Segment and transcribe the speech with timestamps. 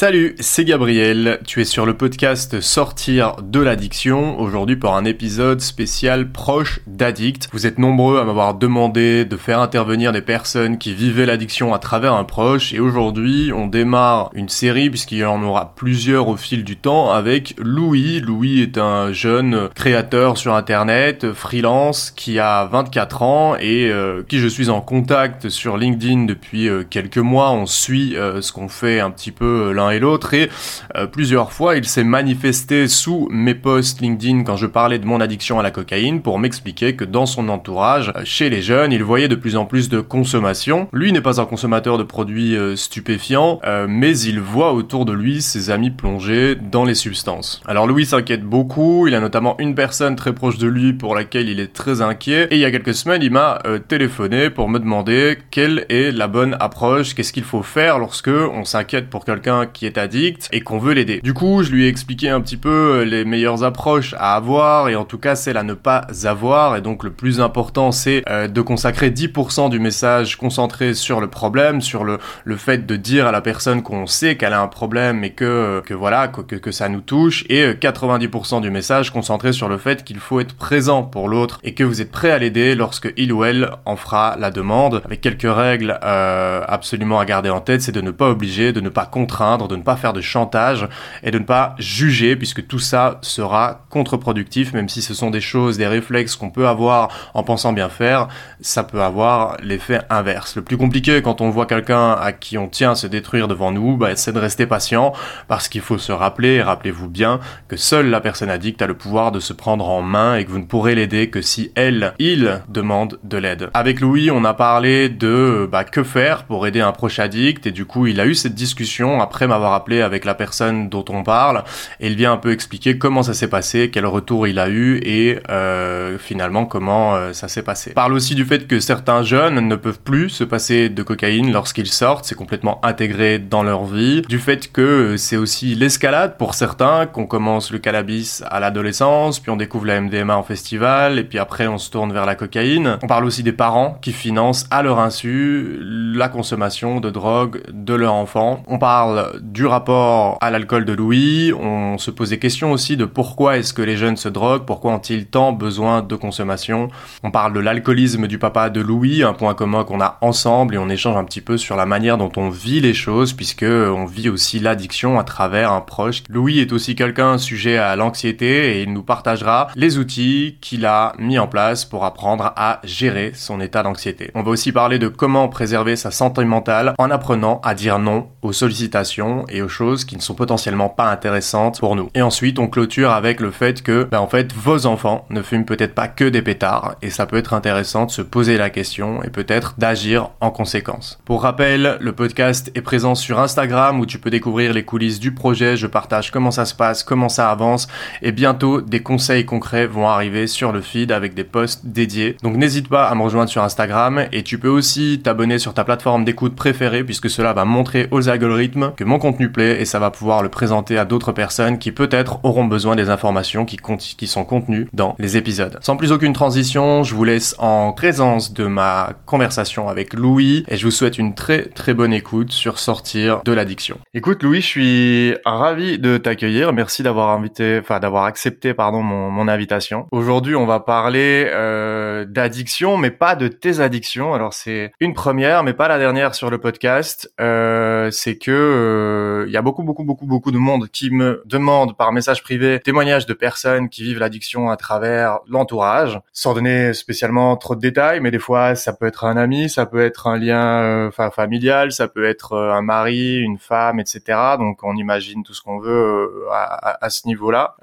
[0.00, 1.40] Salut, c'est Gabriel.
[1.44, 4.38] Tu es sur le podcast Sortir de l'addiction.
[4.38, 7.48] Aujourd'hui pour un épisode spécial proche d'addict.
[7.52, 11.80] Vous êtes nombreux à m'avoir demandé de faire intervenir des personnes qui vivaient l'addiction à
[11.80, 12.72] travers un proche.
[12.72, 17.10] Et aujourd'hui, on démarre une série puisqu'il y en aura plusieurs au fil du temps
[17.10, 18.20] avec Louis.
[18.20, 24.38] Louis est un jeune créateur sur internet, freelance, qui a 24 ans et euh, qui
[24.38, 27.50] je suis en contact sur LinkedIn depuis euh, quelques mois.
[27.50, 30.50] On suit euh, ce qu'on fait un petit peu l'un et l'autre et
[30.96, 35.20] euh, plusieurs fois il s'est manifesté sous mes posts LinkedIn quand je parlais de mon
[35.20, 39.02] addiction à la cocaïne pour m'expliquer que dans son entourage, euh, chez les jeunes, il
[39.02, 40.88] voyait de plus en plus de consommation.
[40.92, 45.42] Lui n'est pas un consommateur de produits euh, stupéfiants, mais il voit autour de lui
[45.42, 47.60] ses amis plongés dans les substances.
[47.66, 51.48] Alors Louis s'inquiète beaucoup, il a notamment une personne très proche de lui pour laquelle
[51.48, 54.78] il est très inquiet et il y a quelques semaines il m'a téléphoné pour me
[54.78, 59.66] demander quelle est la bonne approche, qu'est-ce qu'il faut faire lorsque on s'inquiète pour quelqu'un
[59.66, 61.20] qui est addict et qu'on veut l'aider.
[61.22, 64.88] Du coup, je lui ai expliqué un petit peu euh, les meilleures approches à avoir
[64.88, 68.22] et en tout cas celles à ne pas avoir et donc le plus important c'est
[68.28, 72.96] euh, de consacrer 10% du message concentré sur le problème, sur le, le fait de
[72.96, 76.56] dire à la personne qu'on sait qu'elle a un problème et que, que voilà, que,
[76.56, 80.40] que ça nous touche et 90% euh, du message concentré sur le fait qu'il faut
[80.40, 83.70] être présent pour l'autre et que vous êtes prêt à l'aider lorsque il ou elle
[83.84, 88.00] en fera la demande avec quelques règles euh, absolument à garder en tête, c'est de
[88.00, 90.88] ne pas obliger, de ne pas contraindre de ne pas faire de chantage
[91.22, 95.40] et de ne pas juger puisque tout ça sera contre-productif même si ce sont des
[95.40, 98.28] choses, des réflexes qu'on peut avoir en pensant bien faire,
[98.60, 100.56] ça peut avoir l'effet inverse.
[100.56, 103.96] Le plus compliqué quand on voit quelqu'un à qui on tient se détruire devant nous,
[103.96, 105.12] bah, c'est de rester patient
[105.46, 109.32] parce qu'il faut se rappeler, rappelez-vous bien, que seule la personne addicte a le pouvoir
[109.32, 112.62] de se prendre en main et que vous ne pourrez l'aider que si elle, il
[112.68, 113.70] demande de l'aide.
[113.74, 117.72] Avec Louis, on a parlé de bah, que faire pour aider un proche addict et
[117.72, 121.24] du coup il a eu cette discussion après m'avoir appelé avec la personne dont on
[121.24, 121.64] parle
[122.00, 125.00] et il vient un peu expliquer comment ça s'est passé, quel retour il a eu
[125.02, 127.92] et euh, finalement comment euh, ça s'est passé.
[127.92, 131.88] parle aussi du fait que certains jeunes ne peuvent plus se passer de cocaïne lorsqu'ils
[131.88, 134.22] sortent, c'est complètement intégré dans leur vie.
[134.22, 139.50] Du fait que c'est aussi l'escalade pour certains, qu'on commence le cannabis à l'adolescence, puis
[139.50, 142.98] on découvre la MDMA en festival et puis après on se tourne vers la cocaïne.
[143.02, 147.94] On parle aussi des parents qui financent à leur insu la consommation de drogue de
[147.94, 148.62] leur enfant.
[148.68, 153.04] On parle du rapport à l'alcool de Louis, on se pose des questions aussi de
[153.04, 156.88] pourquoi est-ce que les jeunes se droguent, pourquoi ont-ils tant besoin de consommation.
[157.22, 160.78] On parle de l'alcoolisme du papa de Louis, un point commun qu'on a ensemble et
[160.78, 164.04] on échange un petit peu sur la manière dont on vit les choses puisque on
[164.04, 166.22] vit aussi l'addiction à travers un proche.
[166.28, 171.12] Louis est aussi quelqu'un sujet à l'anxiété et il nous partagera les outils qu'il a
[171.18, 174.30] mis en place pour apprendre à gérer son état d'anxiété.
[174.34, 178.28] On va aussi parler de comment préserver sa santé mentale en apprenant à dire non
[178.42, 182.08] aux sollicitations et aux choses qui ne sont potentiellement pas intéressantes pour nous.
[182.14, 185.64] Et ensuite, on clôture avec le fait que, ben, en fait, vos enfants ne fument
[185.64, 189.22] peut-être pas que des pétards et ça peut être intéressant de se poser la question
[189.22, 191.18] et peut-être d'agir en conséquence.
[191.24, 195.32] Pour rappel, le podcast est présent sur Instagram où tu peux découvrir les coulisses du
[195.32, 197.88] projet, je partage comment ça se passe, comment ça avance
[198.22, 202.36] et bientôt des conseils concrets vont arriver sur le feed avec des posts dédiés.
[202.42, 205.84] Donc n'hésite pas à me rejoindre sur Instagram et tu peux aussi t'abonner sur ta
[205.84, 209.98] plateforme d'écoute préférée puisque cela va montrer aux algorithmes que mon contenu plaît et ça
[209.98, 213.78] va pouvoir le présenter à d'autres personnes qui peut-être auront besoin des informations qui,
[214.26, 215.78] sont contenues dans les épisodes.
[215.80, 220.76] Sans plus aucune transition, je vous laisse en présence de ma conversation avec Louis et
[220.76, 223.98] je vous souhaite une très très bonne écoute sur sortir de l'addiction.
[224.14, 226.72] Écoute Louis, je suis ravi de t'accueillir.
[226.72, 230.06] Merci d'avoir invité, enfin d'avoir accepté pardon mon, mon invitation.
[230.10, 234.34] Aujourd'hui, on va parler euh, d'addiction, mais pas de tes addictions.
[234.34, 237.32] Alors c'est une première, mais pas la dernière sur le podcast.
[237.40, 239.07] Euh, c'est que euh,
[239.46, 242.80] il y a beaucoup, beaucoup, beaucoup, beaucoup de monde qui me demande par message privé
[242.80, 248.20] témoignages de personnes qui vivent l'addiction à travers l'entourage, sans donner spécialement trop de détails,
[248.20, 251.92] mais des fois ça peut être un ami, ça peut être un lien euh, familial,
[251.92, 254.38] ça peut être euh, un mari, une femme, etc.
[254.58, 257.76] Donc on imagine tout ce qu'on veut euh, à, ce niveau-là.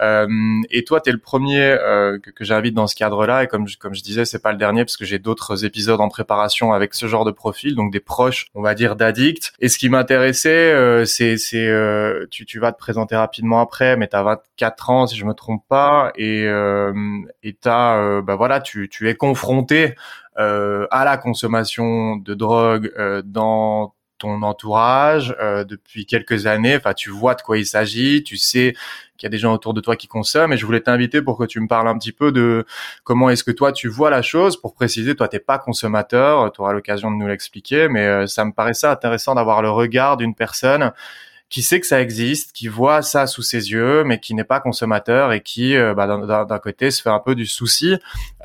[0.70, 1.78] et toi, tu es le premier
[2.24, 4.58] que, que j'invite dans ce cadre-là, et comme je, comme je disais, c'est pas le
[4.58, 8.00] dernier parce que j'ai d'autres épisodes en préparation avec ce genre de profil, donc des
[8.00, 9.54] proches, on va dire, d'addicts.
[9.60, 14.08] Et ce qui m'intéressait, c'est c'est euh, tu, tu vas te présenter rapidement après, mais
[14.08, 16.94] tu as 24 ans si je me trompe pas et euh,
[17.44, 19.96] et t'as euh, bah voilà, tu tu es confronté
[20.38, 22.94] euh, à la consommation de drogue
[23.26, 25.36] dans ton entourage
[25.68, 26.76] depuis quelques années.
[26.78, 28.74] Enfin, tu vois de quoi il s'agit, tu sais
[29.18, 30.54] qu'il y a des gens autour de toi qui consomment.
[30.54, 32.66] Et je voulais t'inviter pour que tu me parles un petit peu de
[33.04, 34.60] comment est-ce que toi tu vois la chose.
[34.60, 38.52] Pour préciser, toi t'es pas consommateur, tu auras l'occasion de nous l'expliquer, mais ça me
[38.52, 40.92] paraissait intéressant d'avoir le regard d'une personne
[41.56, 44.60] qui sait que ça existe, qui voit ça sous ses yeux, mais qui n'est pas
[44.60, 47.96] consommateur et qui, euh, bah, d'un côté, se fait un peu du souci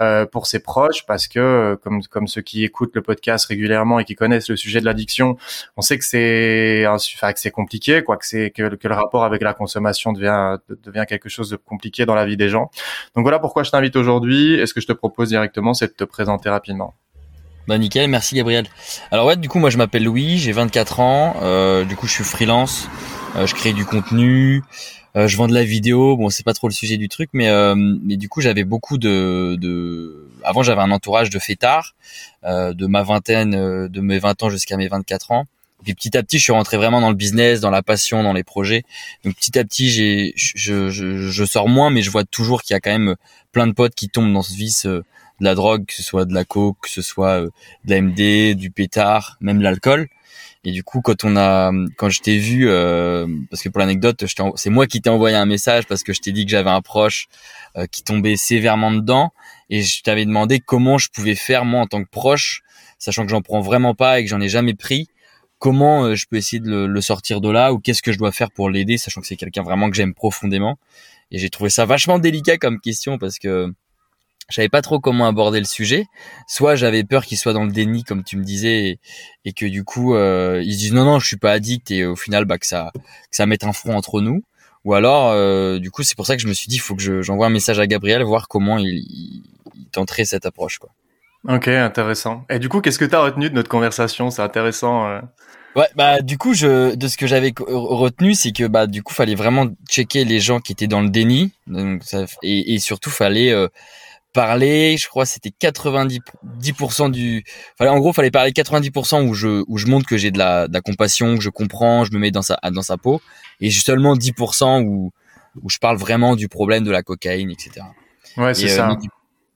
[0.01, 4.05] euh, pour ses proches parce que, comme, comme ceux qui écoutent le podcast régulièrement et
[4.05, 5.37] qui connaissent le sujet de l'addiction,
[5.77, 9.25] on sait que c'est, enfin, que c'est compliqué, quoi, que c'est que, que, le rapport
[9.25, 12.71] avec la consommation devient devient quelque chose de compliqué dans la vie des gens.
[13.17, 14.55] Donc voilà pourquoi je t'invite aujourd'hui.
[14.55, 16.95] Et ce que je te propose directement, c'est de te présenter rapidement?
[17.71, 18.67] Bah nickel, merci Gabriel.
[19.13, 22.13] Alors ouais, du coup moi je m'appelle Louis, j'ai 24 ans, euh, du coup je
[22.15, 22.89] suis freelance,
[23.37, 24.65] euh, je crée du contenu,
[25.17, 27.49] euh, je vends de la vidéo, bon c'est pas trop le sujet du truc, mais
[27.49, 30.29] euh, mais du coup j'avais beaucoup de, de...
[30.43, 31.95] avant j'avais un entourage de fêtards,
[32.43, 35.47] euh, de ma vingtaine, de mes 20 ans jusqu'à mes 24 ans.
[35.79, 38.25] Et puis petit à petit, je suis rentré vraiment dans le business, dans la passion,
[38.25, 38.83] dans les projets.
[39.25, 42.75] Donc petit à petit, j'ai, je, je, je, sors moins, mais je vois toujours qu'il
[42.75, 43.15] y a quand même
[43.53, 44.89] plein de potes qui tombent dans ce vice
[45.41, 47.51] de la drogue, que ce soit de la coke, que ce soit euh,
[47.85, 50.09] de la MD, du pétard, même l'alcool.
[50.63, 54.25] Et du coup, quand on a, quand je t'ai vu, euh, parce que pour l'anecdote,
[54.57, 56.83] c'est moi qui t'ai envoyé un message parce que je t'ai dit que j'avais un
[56.83, 57.29] proche
[57.79, 59.33] euh, qui tombait sévèrement dedans,
[59.71, 62.63] et je t'avais demandé comment je pouvais faire moi en tant que proche,
[62.99, 65.09] sachant que j'en prends vraiment pas et que j'en ai jamais pris,
[65.59, 68.33] comment je peux essayer de le, le sortir de là ou qu'est-ce que je dois
[68.33, 70.79] faire pour l'aider, sachant que c'est quelqu'un vraiment que j'aime profondément.
[71.31, 73.73] Et j'ai trouvé ça vachement délicat comme question parce que
[74.51, 76.07] je savais pas trop comment aborder le sujet.
[76.47, 78.99] Soit j'avais peur qu'il soit dans le déni, comme tu me disais,
[79.45, 82.05] et, que du coup euh, ils se disent non non je suis pas addict et
[82.05, 84.43] au final bah que ça que ça mette un front entre nous.
[84.85, 86.95] Ou alors euh, du coup c'est pour ça que je me suis dit il faut
[86.95, 89.43] que j'envoie un message à Gabriel voir comment il, il,
[89.93, 90.91] tenterait cette approche quoi.
[91.49, 92.45] Ok intéressant.
[92.51, 94.31] Et du coup qu'est-ce que tu as retenu de notre conversation?
[94.31, 95.07] C'est intéressant.
[95.07, 95.21] Euh.
[95.77, 99.15] Ouais, bah du coup, je de ce que j'avais retenu, c'est que bah du coup,
[99.15, 103.11] fallait vraiment checker les gens qui étaient dans le déni, donc ça, et, et surtout
[103.11, 103.69] fallait euh,
[104.33, 107.45] parler, je crois c'était 90% du
[107.77, 110.69] fallait en gros fallait parler 90% où je où je montre que j'ai de la,
[110.69, 113.21] de la compassion, que je comprends, je me mets dans sa dans sa peau
[113.61, 115.13] et seulement 10% où
[115.63, 117.87] où je parle vraiment du problème de la cocaïne etc.
[118.37, 118.91] Ouais, c'est ça.
[118.91, 118.95] Euh,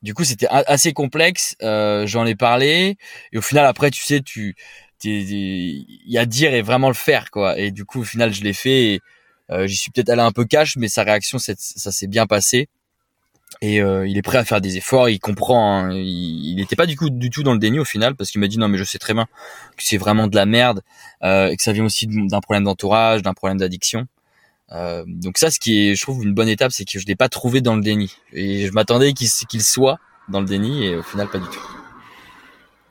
[0.01, 2.97] du, coup, c'était assez complexe, euh, j'en ai parlé
[3.31, 4.55] et au final après tu sais tu
[5.03, 8.41] il y a dire et vraiment le faire quoi et du coup au final je
[8.41, 9.01] l'ai fait et
[9.51, 11.55] euh, j'y suis peut-être allé un peu cash mais sa réaction ça
[11.91, 12.69] s'est bien passé
[13.61, 15.79] et euh, il est prêt à faire des efforts, il comprend.
[15.79, 15.93] Hein.
[15.93, 18.47] il n'était pas du coup du tout dans le déni au final parce qu'il m'a
[18.47, 19.25] dit non mais je sais très bien
[19.77, 20.81] que c'est vraiment de la merde
[21.23, 24.07] euh, et que ça vient aussi d'un problème d'entourage, d'un problème d'addiction.
[24.71, 27.15] Euh, donc ça, ce qui est, je trouve, une bonne étape, c'est que je l'ai
[27.15, 29.99] pas trouvé dans le déni et je m'attendais qu'il qu'il soit
[30.29, 31.84] dans le déni et au final pas du tout.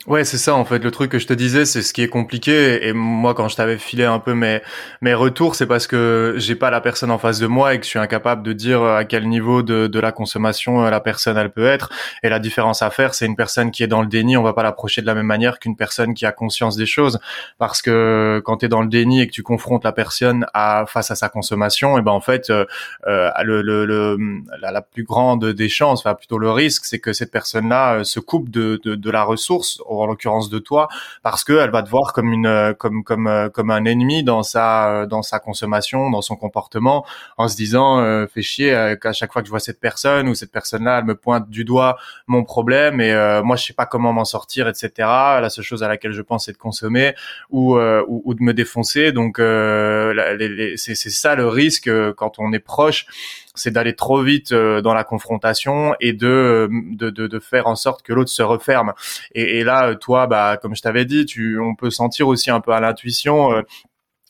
[0.06, 0.85] Ouais, c'est ça en fait.
[0.85, 2.87] Le truc que je te disais, c'est ce qui est compliqué.
[2.87, 4.61] Et moi, quand je t'avais filé un peu mes
[5.01, 7.85] mes retours, c'est parce que j'ai pas la personne en face de moi et que
[7.85, 11.39] je suis incapable de dire à quel niveau de de la consommation euh, la personne
[11.39, 11.89] elle peut être.
[12.23, 14.53] Et la différence à faire, c'est une personne qui est dans le déni, on va
[14.53, 17.19] pas l'approcher de la même manière qu'une personne qui a conscience des choses.
[17.56, 20.85] Parce que quand tu es dans le déni et que tu confrontes la personne à
[20.87, 22.67] face à sa consommation, et ben en fait, euh,
[23.06, 24.19] euh le, le, le
[24.61, 28.05] la, la, plus grande des chances, enfin plutôt le risque, c'est que cette personne-là euh,
[28.05, 30.88] se coupe de, de de la ressource en l'occurrence de toi,
[31.23, 34.43] parce qu'elle va te voir comme une euh, comme comme euh, comme un ennemi dans
[34.43, 37.05] sa euh, dans sa consommation, dans son comportement,
[37.38, 40.35] en se disant euh, fait chier qu'à chaque fois que je vois cette personne ou
[40.35, 41.96] cette personne-là, elle me pointe du doigt
[42.26, 43.14] mon problème et
[43.44, 44.91] moi je sais pas comment m'en sortir, etc.
[44.99, 47.14] La seule chose à laquelle je pense c'est de consommer
[47.50, 49.12] ou ou, ou, de me défoncer.
[49.12, 53.06] Donc c'est ça le risque quand on est proche
[53.55, 57.77] c'est d'aller trop vite euh, dans la confrontation et de, de, de, de faire en
[57.77, 58.93] sorte que l'autre se referme.
[59.34, 62.61] Et, et, là, toi, bah, comme je t'avais dit, tu, on peut sentir aussi un
[62.61, 63.63] peu à l'intuition.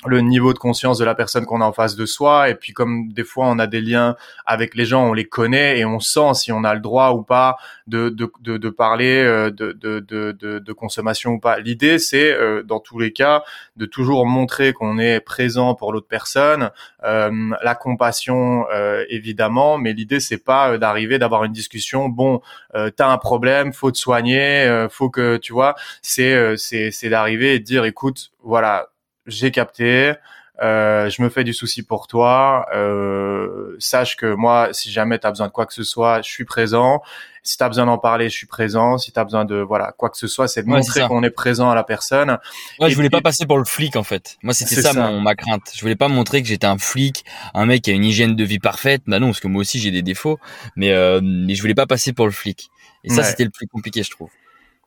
[0.07, 2.49] Euh, le niveau de conscience de la personne qu'on a en face de soi.
[2.49, 5.79] Et puis comme des fois on a des liens avec les gens on les connaît
[5.79, 7.57] et on sent si on a le droit ou pas
[7.87, 11.59] de de de, de parler euh, de, de de de consommation ou pas.
[11.59, 13.43] L'idée c'est euh, dans tous les cas
[13.77, 16.71] de toujours montrer qu'on est présent pour l'autre personne
[17.05, 19.79] euh, la compassion euh, évidemment.
[19.79, 22.41] Mais l'idée c'est pas d'arriver d'avoir une discussion bon
[22.75, 25.75] euh, t'as un problème faut te soigner faut que tu vois.
[26.03, 28.89] C'est c'est c'est d'arriver et de dire écoute voilà
[29.27, 30.15] j'ai capté,
[30.63, 32.67] euh, je me fais du souci pour toi.
[32.75, 36.31] Euh, sache que moi, si jamais tu as besoin de quoi que ce soit, je
[36.31, 37.03] suis présent.
[37.43, 38.97] Si tu as besoin d'en parler, je suis présent.
[38.97, 41.31] Si tu as besoin de voilà quoi que ce soit, c'est de montrer qu'on est
[41.31, 42.39] présent à la personne.
[42.79, 44.39] Moi, je voulais pas passer pour le flic en fait.
[44.43, 45.73] Moi, c'était ça, Mon, ma crainte.
[45.75, 48.45] Je voulais pas montrer que j'étais un flic, un mec qui a une hygiène de
[48.45, 49.03] vie parfaite.
[49.07, 50.39] Bah non, parce que moi aussi j'ai des défauts.
[50.77, 52.71] Mais euh, mais je voulais pas passer pour le flic.
[53.03, 54.31] Et ça, c'était le plus compliqué, je trouve.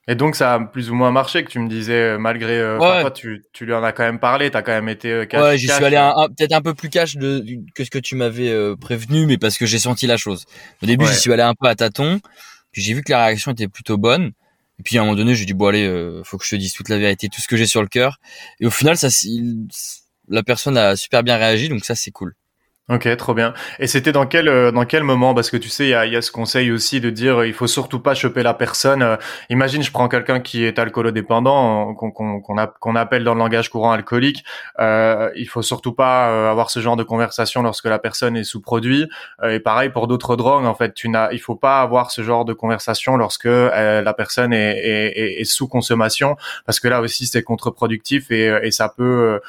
[0.10, 3.10] Et donc ça a plus ou moins marché que tu me disais euh, malgré euh,
[3.10, 5.42] tu, tu lui en as quand même parlé, tu as quand même été euh, cash.
[5.42, 5.98] Ouais, j'y suis allé
[6.38, 7.44] peut-être un peu plus cash de,
[7.76, 10.46] que ce que tu m'avais euh, prévenu mais parce que j'ai senti la chose.
[10.82, 12.22] Au début, j'y suis allé un peu à tâtons,
[12.72, 14.32] puis j'ai vu que la réaction était plutôt bonne.
[14.80, 16.72] Et puis à un moment donné, j'ai dit bon allez, faut que je te dise
[16.72, 18.20] toute la vérité, tout ce que j'ai sur le cœur.
[18.62, 19.10] Et au final, ça
[20.30, 22.34] la personne a super bien réagi, donc ça c'est cool.
[22.90, 23.54] Ok, trop bien.
[23.80, 25.34] Et c'était dans quel euh, dans quel moment?
[25.34, 27.52] Parce que tu sais, il y a, y a ce conseil aussi de dire il
[27.52, 29.02] faut surtout pas choper la personne.
[29.02, 29.18] Euh,
[29.50, 33.92] imagine, je prends quelqu'un qui est alcoolodépendant, qu'on qu'on qu'on appelle dans le langage courant
[33.92, 34.46] alcoolique.
[34.80, 38.46] Euh, il faut surtout pas euh, avoir ce genre de conversation lorsque la personne est
[38.46, 39.10] sous produit.
[39.44, 42.46] et pareil pour d'autres drogues, en fait, tu n'as, il faut pas avoir ce genre
[42.46, 47.44] de conversation lorsque la personne est, est, est, sous consommation, parce que là aussi c'est
[47.44, 49.42] contre-productif et, et ça peut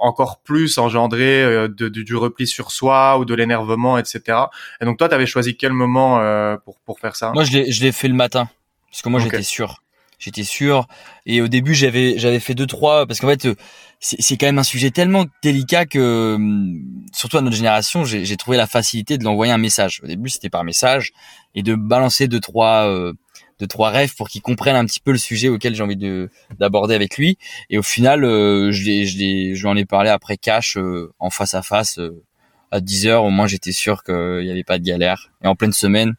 [0.00, 4.38] encore plus engendrer de du, repli sur soi ou de l'énervement, etc.
[4.80, 7.32] Et donc toi, tu avais choisi quel moment euh, pour, pour faire ça?
[7.32, 8.48] Moi, je l'ai fait le matin,
[8.90, 9.82] parce que moi, j'étais sûr.
[10.18, 10.88] J'étais sûr.
[11.26, 13.54] Et au début, j'avais j'avais fait deux trois parce qu'en fait, euh,
[14.00, 16.80] c'est quand même un sujet tellement délicat que, hum,
[17.12, 20.00] surtout à notre génération, j'ai trouvé la facilité de l'envoyer un message.
[20.02, 21.12] Au début, c'était par message
[21.54, 23.12] et de balancer deux trois
[23.58, 25.96] euh, de trois rêves pour qu'il comprenne un petit peu le sujet auquel j'ai envie
[25.96, 27.38] de d'aborder avec lui.
[27.70, 30.76] Et au final, euh, je l'ai, je l'ai, je lui en ai parlé après cash,
[30.76, 32.22] euh, en face à face, euh,
[32.70, 33.24] à 10 heures.
[33.24, 35.30] Au moins, j'étais sûr qu'il n'y avait pas de galère.
[35.42, 36.14] Et en pleine semaine.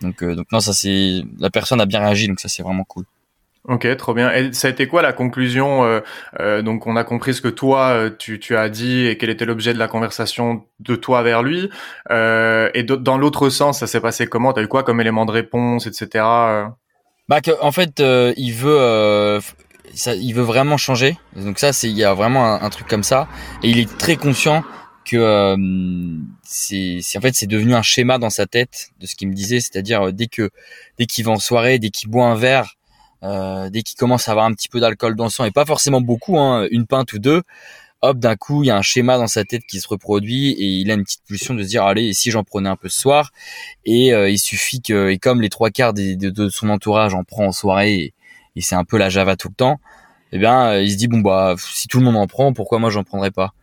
[0.00, 3.04] Donc, donc non, ça c'est, la personne a bien réagi, donc ça c'est vraiment cool.
[3.68, 4.32] Ok, trop bien.
[4.32, 6.00] Et ça a été quoi la conclusion euh,
[6.40, 9.28] euh, Donc, on a compris ce que toi euh, tu, tu as dit et quel
[9.28, 11.68] était l'objet de la conversation de toi vers lui.
[12.10, 14.54] Euh, et dans l'autre sens, ça s'est passé comment?
[14.54, 16.24] T'as eu quoi comme élément de réponse, etc.
[17.28, 18.02] Bah, que, en fait,
[18.36, 19.40] il veut,
[19.94, 21.18] ça, il veut vraiment changer.
[21.36, 23.28] Donc ça, c'est il y a vraiment un, truc comme ça.
[23.62, 24.64] Et il est très conscient
[25.04, 25.56] que
[26.44, 29.60] c'est en fait c'est devenu un schéma dans sa tête de ce qu'il me disait,
[29.60, 30.50] c'est-à-dire dès que
[30.98, 32.79] dès qu'il va en soirée, dès qu'il boit un verre euh,
[33.22, 36.00] dès qu'il commence à avoir un petit peu d'alcool dans le sang et pas forcément
[36.00, 37.42] beaucoup, hein, une pinte ou deux,
[38.02, 40.66] hop d'un coup il y a un schéma dans sa tête qui se reproduit et
[40.66, 43.00] il a une petite pulsion de se dire allez si j'en prenais un peu ce
[43.00, 43.32] soir?
[43.84, 47.46] Et euh, il suffit que et comme les trois quarts de, son entourage en prend
[47.46, 48.14] en soirée et,
[48.62, 49.80] c'est un peu la java tout le temps,
[50.32, 52.78] eh bien euh, il se dit bon bah si tout le monde en prend pourquoi
[52.78, 53.54] moi j'en prendrais pas?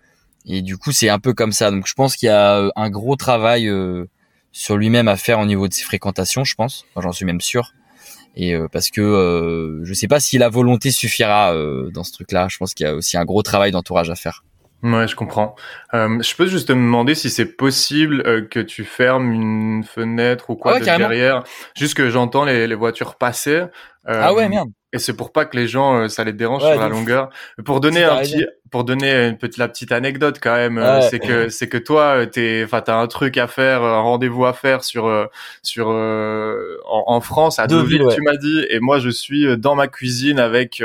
[0.45, 1.71] Et du coup c'est un peu comme ça.
[1.71, 3.71] Donc je pense qu'il y a un gros travail
[4.51, 6.85] sur lui-même à faire au niveau de ses fréquentations je pense.
[6.97, 7.73] J'en suis même sûr
[8.39, 12.13] et euh, parce que euh, je sais pas si la volonté suffira euh, dans ce
[12.13, 12.48] truc-là.
[12.50, 14.44] Je pense qu'il y a aussi un gros travail d'entourage à faire.
[14.84, 15.56] Ouais, je comprends.
[15.91, 20.79] je peux juste te demander si c'est possible que tu fermes une fenêtre ou quoi
[20.79, 21.44] de derrière,
[21.75, 23.63] juste que j'entends les, les, voitures passer.
[24.06, 24.70] ah ouais, merde.
[24.94, 27.29] Et c'est pour pas que les gens ça les dérange sur la longueur.
[27.65, 31.19] Pour donner un petit pour donner une petite la petite anecdote quand même, euh, c'est
[31.19, 34.53] que c'est que toi, euh, t'es, enfin, t'as un truc à faire, un rendez-vous à
[34.53, 35.25] faire sur euh,
[35.63, 39.88] sur en, en, France à Deauville, tu m'as dit, et moi je suis dans ma
[39.88, 40.81] cuisine avec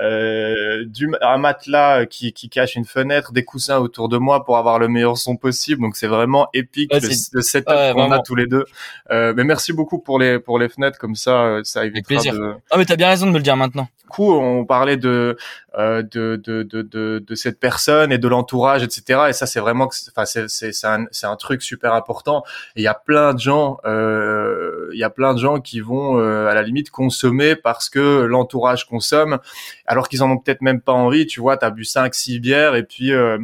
[0.00, 4.56] euh, du un matelas qui qui cache une fenêtre, des coussins autour de moi pour
[4.56, 5.82] avoir le meilleur son possible.
[5.82, 8.64] Donc c'est vraiment épique le, setup qu'on a tous les deux.
[9.10, 12.54] Euh, mais merci beaucoup pour les pour les fenêtres comme ça, ça évite de.
[12.70, 15.36] Ah mais t'as bien raison de me le dire maintenant coup, on parlait de,
[15.78, 19.22] euh, de, de, de, de, cette personne et de l'entourage, etc.
[19.28, 22.44] Et ça, c'est vraiment, enfin, c'est, c'est, un, un truc super important.
[22.76, 26.18] il y a plein de gens, euh, il y a plein de gens qui vont
[26.18, 29.38] euh, à la limite consommer parce que l'entourage consomme,
[29.86, 31.26] alors qu'ils en ont peut-être même pas envie.
[31.26, 33.38] Tu vois, t'as bu 5 six bières et puis euh,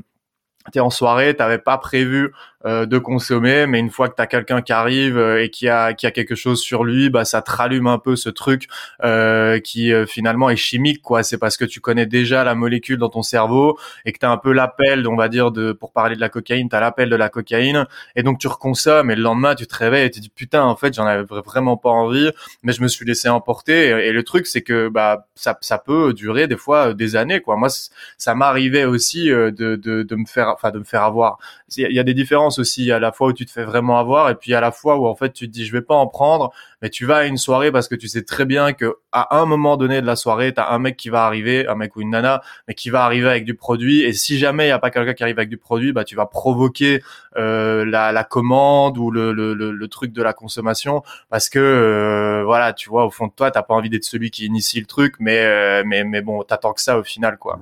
[0.72, 2.32] t'es en soirée, t'avais pas prévu euh,
[2.64, 5.92] de consommer, mais une fois que tu as quelqu'un qui arrive euh, et qui a
[5.92, 8.66] qui a quelque chose sur lui, bah ça te rallume un peu ce truc
[9.04, 11.22] euh, qui finalement est chimique quoi.
[11.22, 14.30] C'est parce que tu connais déjà la molécule dans ton cerveau et que tu as
[14.30, 17.08] un peu l'appel, on va dire de pour parler de la cocaïne, tu as l'appel
[17.10, 17.86] de la cocaïne
[18.16, 20.64] et donc tu reconsommes et le lendemain tu te réveilles et tu te dis putain
[20.64, 22.30] en fait, j'en avais vraiment pas envie,
[22.64, 26.12] mais je me suis laissé emporter et, le truc c'est que bah ça ça peut
[26.12, 27.56] durer des fois des années quoi.
[27.56, 27.68] Moi
[28.16, 31.38] ça m'arrivait aussi de, de de me faire enfin de me faire avoir.
[31.76, 34.30] Il y a des différences aussi à la fois où tu te fais vraiment avoir
[34.30, 36.06] et puis à la fois où en fait tu te dis je vais pas en
[36.06, 39.38] prendre mais tu vas à une soirée parce que tu sais très bien que à
[39.38, 41.96] un moment donné de la soirée tu as un mec qui va arriver un mec
[41.96, 44.72] ou une nana mais qui va arriver avec du produit et si jamais il y
[44.72, 47.02] a pas quelqu'un qui arrive avec du produit bah tu vas provoquer
[47.36, 52.42] euh, la, la, commande ou le, le, le, truc de la consommation parce que euh,
[52.44, 54.86] voilà tu vois au fond de toi t'as pas envie d'être celui qui initie le
[54.86, 57.60] truc mais euh, mais mais bon t'attends que ça au final quoi.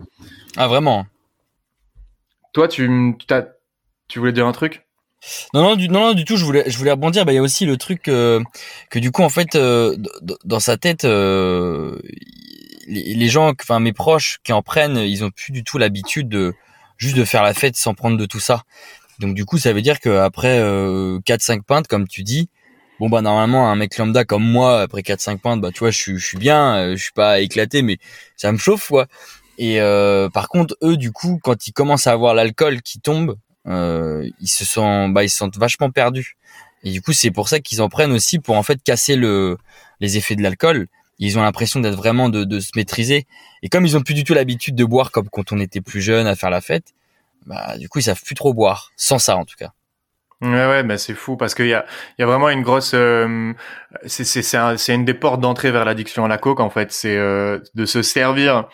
[0.57, 1.07] Ah vraiment?
[2.52, 3.45] Toi tu t'as
[4.09, 4.87] tu voulais dire un truc?
[5.55, 6.37] Non, non, du, non, du tout.
[6.37, 7.25] Je voulais, je voulais rebondir.
[7.25, 8.43] Bah, il y a aussi le truc euh,
[8.91, 9.97] que du coup, en fait, euh,
[10.45, 11.99] dans sa tête, euh,
[12.87, 16.55] les, gens, enfin mes proches qui en prennent, ils ont plus du tout l'habitude de
[16.99, 18.63] juste de faire la fête sans prendre de tout ça.
[19.19, 22.49] Donc du coup, ça veut dire qu'après euh, 4-5 pintes, comme tu dis,
[23.01, 25.99] bon bah normalement un mec lambda comme moi, après 4-5 pintes, bah tu vois, je
[25.99, 27.99] suis, je suis bien, je suis pas éclaté, mais
[28.37, 29.07] ça me chauffe quoi.
[29.59, 29.79] Et
[30.33, 34.49] par contre, eux, du coup, quand ils commencent à avoir l'alcool qui tombe, euh, ils
[34.49, 36.37] se bah, ils se sentent vachement perdus.
[36.82, 39.58] Et du coup, c'est pour ça qu'ils en prennent aussi pour en fait casser le,
[40.00, 40.87] les effets de l'alcool.
[41.18, 43.26] ils ont l'impression d'être vraiment de, de, se maîtriser.
[43.62, 46.00] Et comme ils ont plus du tout l'habitude de boire comme quand on était plus
[46.00, 46.94] jeune à faire la fête,
[47.46, 49.73] bah du coup ils savent plus trop boire sans ça en tout cas.
[50.42, 51.87] Ouais ouais bah c'est fou parce qu'il y a
[52.18, 53.54] y a vraiment une grosse euh,
[54.04, 57.16] c'est c'est c'est une des portes d'entrée vers l'addiction à la coke en fait c'est
[57.16, 58.68] euh, de se servir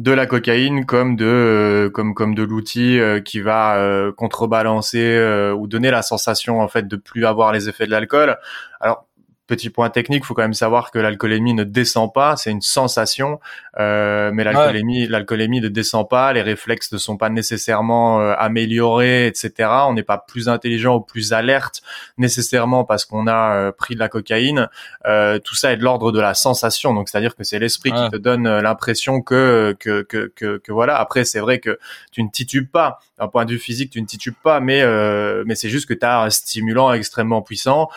[0.00, 5.66] de la cocaïne comme de euh, comme comme de l'outil euh, qui va contrebalancer ou
[5.66, 8.38] donner la sensation en fait de plus avoir les effets de l'alcool.
[8.80, 9.06] Alors
[9.50, 13.40] Petit point technique, faut quand même savoir que l'alcoolémie ne descend pas, c'est une sensation,
[13.80, 19.26] euh, mais l'alcoolémie, l'alcoolémie ne descend pas, les réflexes ne sont pas nécessairement euh, améliorés,
[19.26, 19.68] etc.
[19.88, 21.82] On n'est pas plus intelligent ou plus alerte
[22.16, 24.68] nécessairement parce qu'on a euh, pris de la cocaïne.
[25.06, 28.10] Euh, tout ça est de l'ordre de la sensation, donc c'est-à-dire que c'est l'esprit qui
[28.10, 30.96] te donne l'impression que que, que que que voilà.
[30.96, 31.76] Après, c'est vrai que
[32.12, 34.84] tu ne titubes pas d'un point de vue physique, tu ne titubes pas, mais
[35.44, 37.88] mais c'est juste que tu as un stimulant extrêmement puissant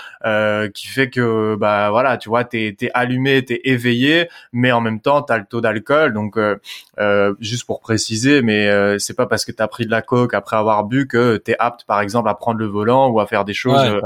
[0.74, 1.22] qui fait que
[1.60, 5.46] bah voilà, tu vois, t'es es allumé, t'es éveillé, mais en même temps t'as le
[5.46, 6.14] taux d'alcool.
[6.14, 6.58] Donc euh,
[7.00, 10.34] euh, juste pour préciser, mais euh, c'est pas parce que t'as pris de la coke
[10.34, 13.46] après avoir bu que t'es apte, par exemple, à prendre le volant ou à faire
[13.46, 14.02] des choses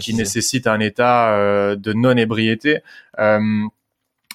[0.00, 2.82] qui nécessitent un état de non ébriété.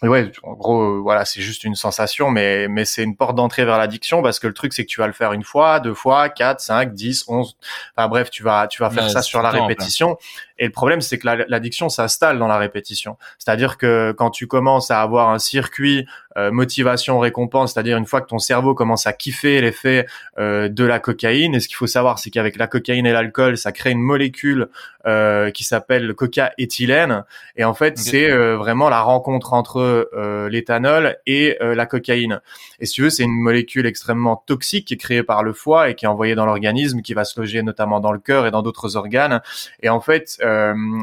[0.03, 3.65] Et ouais, en gros, voilà, c'est juste une sensation, mais mais c'est une porte d'entrée
[3.65, 5.93] vers l'addiction parce que le truc c'est que tu vas le faire une fois, deux
[5.93, 7.55] fois, quatre, cinq, dix, onze.
[7.95, 10.17] Enfin bref, tu vas tu vas faire ça sur la répétition.
[10.61, 13.17] Et le problème c'est que l'addiction s'installe dans la répétition.
[13.39, 16.05] C'est-à-dire que quand tu commences à avoir un circuit
[16.37, 20.05] euh, motivation récompense, c'est-à-dire une fois que ton cerveau commence à kiffer l'effet
[20.37, 23.57] euh, de la cocaïne, et ce qu'il faut savoir c'est qu'avec la cocaïne et l'alcool,
[23.57, 24.69] ça crée une molécule
[25.07, 27.23] euh, qui s'appelle le coca-éthylène,
[27.55, 32.39] et en fait c'est euh, vraiment la rencontre entre euh, l'éthanol et la cocaïne.
[32.79, 35.89] Et si tu veux, c'est une molécule extrêmement toxique qui est créée par le foie
[35.89, 38.51] et qui est envoyée dans l'organisme, qui va se loger notamment dans le cœur et
[38.51, 39.41] dans d'autres organes.
[39.81, 40.37] Et en fait,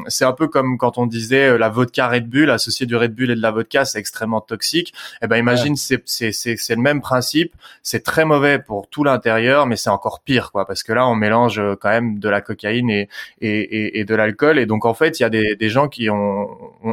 [0.06, 3.30] c'est un peu comme quand on disait la vodka Red Bull, associé du Red Bull
[3.30, 4.92] et de la vodka, c'est extrêmement toxique.
[5.22, 7.54] Eh ben imagine, c'est c'est c'est le même principe.
[7.82, 11.14] C'est très mauvais pour tout l'intérieur, mais c'est encore pire, quoi, parce que là, on
[11.14, 13.08] mélange euh, quand même de la cocaïne et
[13.40, 16.10] et et, de l'alcool, et donc en fait, il y a des des gens qui
[16.10, 16.48] ont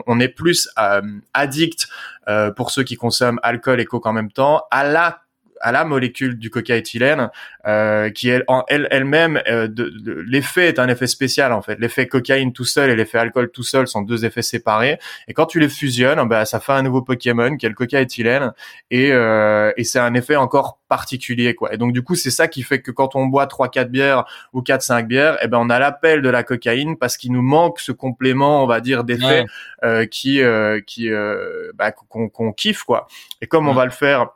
[0.07, 1.01] on, est plus euh,
[1.33, 1.87] addict
[2.27, 5.24] euh, pour ceux qui consomment alcool et coke en même temps à la
[5.61, 7.29] à la molécule du coca-éthylène,
[7.65, 9.91] euh, qui elle, en elle elle-même, euh, de,
[10.27, 11.79] l'effet est un effet spécial en fait.
[11.79, 14.99] L'effet cocaïne tout seul et l'effet alcool tout seul sont deux effets séparés.
[15.27, 18.53] Et quand tu les fusionnes, bah ça fait un nouveau Pokémon qui est le coca-éthylène,
[18.91, 21.73] et euh, et c'est un effet encore particulier quoi.
[21.73, 24.25] Et donc du coup c'est ça qui fait que quand on boit trois quatre bières
[24.53, 27.31] ou quatre cinq bières, et eh ben on a l'appel de la cocaïne parce qu'il
[27.31, 29.45] nous manque ce complément on va dire d'effet
[29.83, 33.07] euh, qui euh, qui euh, bah, qu'on kiffe quoi.
[33.41, 34.29] Et comme on va le faire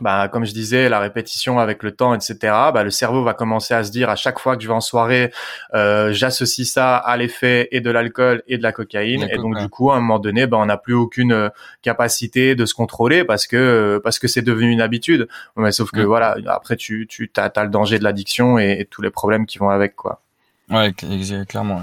[0.00, 2.36] bah, comme je disais, la répétition avec le temps, etc.
[2.42, 4.80] Bah, le cerveau va commencer à se dire à chaque fois que je vais en
[4.80, 5.32] soirée,
[5.74, 9.68] euh, j'associe ça à l'effet et de l'alcool et de la cocaïne, et donc du
[9.68, 11.48] coup, à un moment donné, bah, on n'a plus aucune euh,
[11.82, 15.28] capacité de se contrôler parce que parce que c'est devenu une habitude.
[15.56, 18.84] Mais sauf que voilà, après tu tu as, as le danger de l'addiction et, et,
[18.84, 20.20] tous les problèmes qui vont avec, quoi.
[20.70, 20.92] Ouais,
[21.48, 21.82] clairement.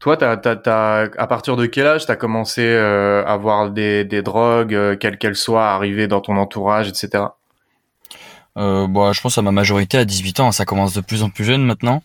[0.00, 4.22] Toi, t'as, t'as, à partir de quel âge t'as commencé euh, à voir des, des
[4.22, 7.24] drogues, euh, quelles qu'elles soient, arriver dans ton entourage, etc.
[8.56, 11.28] Euh, bon, je pense à ma majorité à 18 ans, ça commence de plus en
[11.28, 12.02] plus jeune maintenant.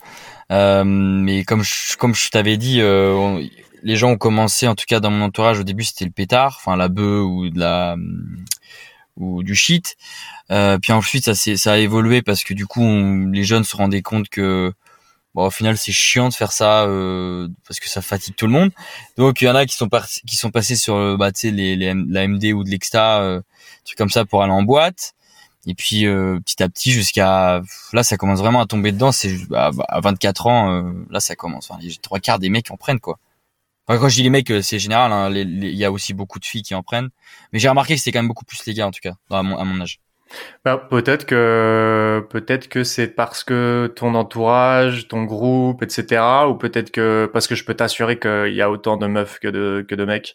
[0.51, 3.41] Euh, mais comme je, comme je t'avais dit, euh,
[3.81, 6.57] les gens ont commencé, en tout cas dans mon entourage, au début c'était le pétard,
[6.59, 7.95] enfin la bœuf ou de la
[9.17, 9.95] ou du shit.
[10.49, 12.83] puis ensuite ça, ça a évolué parce que du coup
[13.31, 14.73] les jeunes se rendaient compte que
[15.35, 18.53] Bon, au final, c'est chiant de faire ça euh, parce que ça fatigue tout le
[18.53, 18.71] monde.
[19.17, 19.89] Donc, il y en a qui sont
[20.25, 23.41] qui sont passés sur euh, bah, les, les, la MD ou de l'Exta, euh,
[23.83, 25.13] trucs comme ça pour aller en boîte.
[25.67, 27.61] Et puis euh, petit à petit jusqu'à
[27.93, 29.11] là, ça commence vraiment à tomber dedans.
[29.11, 31.69] C'est bah à 24 ans, euh, là, ça commence.
[31.69, 33.19] Enfin, les trois quarts des mecs en prennent quoi.
[33.87, 35.11] Enfin, quand je dis les mecs, c'est général.
[35.11, 37.09] Hein, il y a aussi beaucoup de filles qui en prennent.
[37.51, 39.39] Mais j'ai remarqué que c'était quand même beaucoup plus les gars en tout cas, à
[39.39, 39.99] à mon âge.
[40.63, 46.21] Bah, peut-être que peut-être que c'est parce que ton entourage, ton groupe, etc.
[46.49, 49.47] Ou peut-être que parce que je peux t'assurer qu'il y a autant de meufs que
[49.47, 50.33] de que de mecs.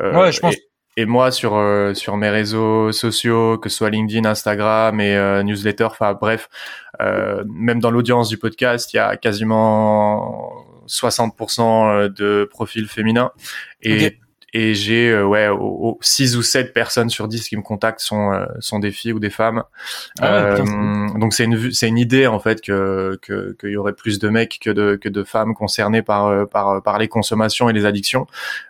[0.00, 0.54] Euh, ouais, je pense.
[0.96, 5.42] Et, moi sur euh, sur mes réseaux sociaux, que ce soit LinkedIn, Instagram et euh,
[5.42, 6.48] newsletter, enfin bref,
[7.02, 10.52] euh, même dans l'audience du podcast, il y a quasiment
[10.86, 13.32] 60% de profils féminins.
[13.82, 14.18] Et
[14.54, 15.48] et j'ai euh, ouais
[16.00, 19.18] 6 ou 7 personnes sur 10 qui me contactent sont euh, sont des filles ou
[19.18, 19.64] des femmes.
[20.20, 20.64] Ah euh,
[21.18, 24.28] donc c'est une c'est une idée en fait que que qu'il y aurait plus de
[24.28, 28.26] mecs que de que de femmes concernées par par par les consommations et les addictions.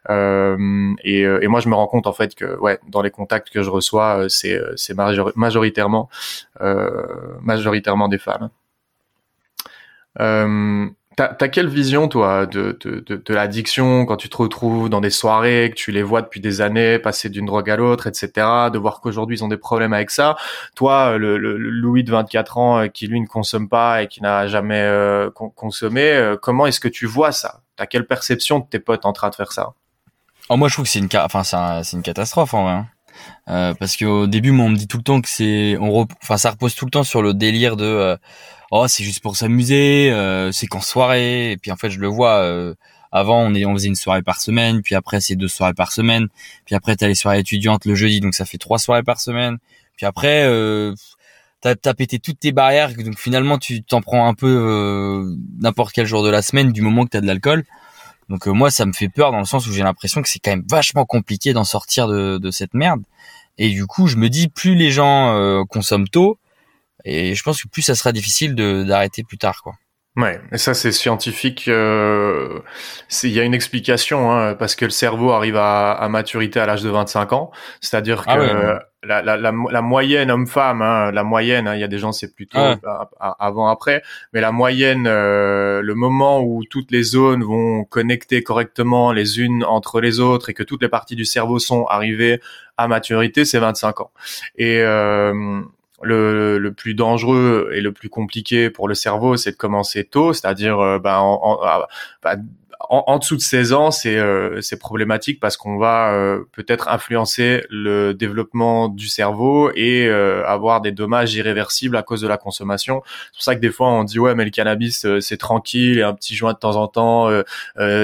[0.09, 3.63] Et et moi je me rends compte en fait que ouais dans les contacts que
[3.63, 6.09] je reçois c'est c'est majoritairement
[7.43, 8.49] majoritairement des femmes
[11.17, 15.01] T'as as quelle vision, toi, de, de, de, de l'addiction quand tu te retrouves dans
[15.01, 18.31] des soirées, que tu les vois depuis des années passer d'une drogue à l'autre, etc.,
[18.73, 20.37] de voir qu'aujourd'hui ils ont des problèmes avec ça?
[20.75, 24.23] Toi, le, le, Louis de 24 ans euh, qui lui ne consomme pas et qui
[24.23, 27.61] n'a jamais euh, consommé, euh, comment est-ce que tu vois ça?
[27.77, 29.73] T'as quelle perception de tes potes en train de faire ça?
[30.49, 32.73] Oh, Moi, je trouve que c'est une, enfin, c'est une catastrophe en vrai.
[32.73, 32.87] Hein.
[33.49, 36.51] Euh, parce qu'au début, moi, on me dit tout le temps que c'est, enfin, ça
[36.51, 38.19] repose tout le temps sur le délire de
[38.75, 41.53] oh c'est juste pour s'amuser, euh, c'est qu'en soirée.
[41.53, 42.39] Et puis en fait je le vois.
[42.43, 42.75] Euh,
[43.13, 45.93] avant on, est, on faisait une soirée par semaine, puis après c'est deux soirées par
[45.93, 46.27] semaine,
[46.65, 49.59] puis après t'as les soirées étudiantes le jeudi, donc ça fait trois soirées par semaine.
[49.97, 50.95] Puis après euh,
[51.61, 55.93] t'as as pété toutes tes barrières, donc finalement tu t'en prends un peu euh, n'importe
[55.93, 57.65] quel jour de la semaine du moment que t'as de l'alcool.
[58.29, 60.51] Donc moi ça me fait peur dans le sens où j'ai l'impression que c'est quand
[60.51, 63.03] même vachement compliqué d'en sortir de, de, cette merde.
[63.59, 66.39] Et du coup je me dis plus les gens consomment tôt,
[67.05, 69.75] et je pense que plus ça sera difficile d'arrêter plus tard, quoi.
[70.17, 71.67] Ouais, et ça c'est scientifique.
[71.67, 72.61] Euh,
[73.25, 76.67] il y a une explication hein, parce que le cerveau arrive à, à maturité à
[76.67, 78.41] l'âge de 25 ans, c'est-à-dire ah que
[79.03, 82.13] la, la, la, la, moyenne homme-femme, hein, la moyenne, hein, il y a des gens
[82.13, 82.61] c'est plutôt
[83.19, 89.11] avant après, mais la moyenne, euh, le moment où toutes les zones vont connecter correctement
[89.11, 92.41] les unes entre les autres et que toutes les parties du cerveau sont arrivées
[92.77, 94.13] à maturité, c'est 25 ans.
[94.55, 95.61] Et euh,
[96.05, 100.33] le, le, plus dangereux et le plus compliqué pour le cerveau, c'est de commencer tôt,
[100.33, 101.59] c'est-à-dire euh, ben, en, en,
[102.23, 102.45] ben,
[102.91, 107.65] en, en, dessous de 16 ans, c'est euh, problématique parce qu'on va euh, peut-être influencer
[107.71, 113.03] le développement du cerveau et euh, avoir des dommages irréversibles à cause de la consommation.
[113.05, 116.03] C'est pour ça que des fois on dit ouais mais le cannabis c'est tranquille et
[116.03, 117.29] un petit joint de temps en temps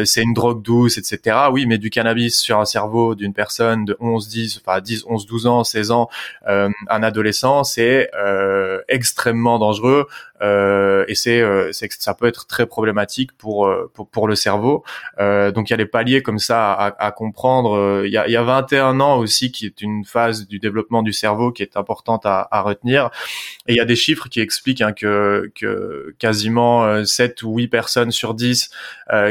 [0.04, 1.36] c'est une drogue douce etc.
[1.52, 5.26] Oui mais du cannabis sur un cerveau d'une personne de 11 10 enfin 10 11
[5.26, 6.08] 12 ans 16 ans
[6.46, 8.10] un adolescent c'est
[8.88, 14.28] extrêmement dangereux euh, et c'est euh, ça peut être très problématique pour euh, pour, pour
[14.28, 14.84] le cerveau.
[15.18, 18.02] Euh, donc il y a des paliers comme ça à, à comprendre.
[18.04, 21.02] Il y a, il y a 21 ans aussi qui est une phase du développement
[21.02, 23.10] du cerveau qui est importante à, à retenir.
[23.66, 27.68] Et il y a des chiffres qui expliquent hein, que que quasiment 7 ou 8
[27.68, 28.70] personnes sur 10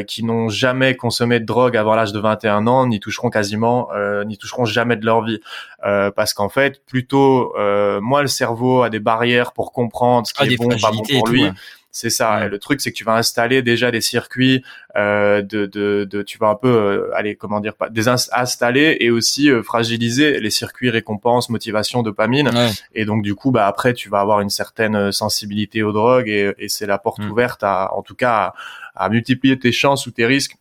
[0.07, 3.89] qui n'ont jamais consommé de drogue avant l'âge de 21 ans n'y toucheront quasiment
[4.25, 5.39] n'y toucheront jamais de leur vie
[5.81, 7.53] parce qu'en fait plutôt
[8.01, 11.27] moi le cerveau a des barrières pour comprendre ce qui ah, est bon pas pour
[11.27, 11.45] lui.
[11.91, 12.47] C'est ça.
[12.47, 14.63] le truc, c'est que tu vas installer déjà des circuits
[14.95, 19.09] euh, de, de, de, tu vas un peu euh, aller comment dire pas désinstaller et
[19.09, 22.51] aussi euh, fragiliser les circuits récompense, motivation, dopamine.
[22.93, 26.29] Et donc du coup, bah après, tu vas avoir une certaine euh, sensibilité aux drogues
[26.29, 27.31] et, et c'est la porte mm.
[27.31, 28.53] ouverte à, en tout cas,
[28.95, 30.57] à, à multiplier tes chances ou tes risques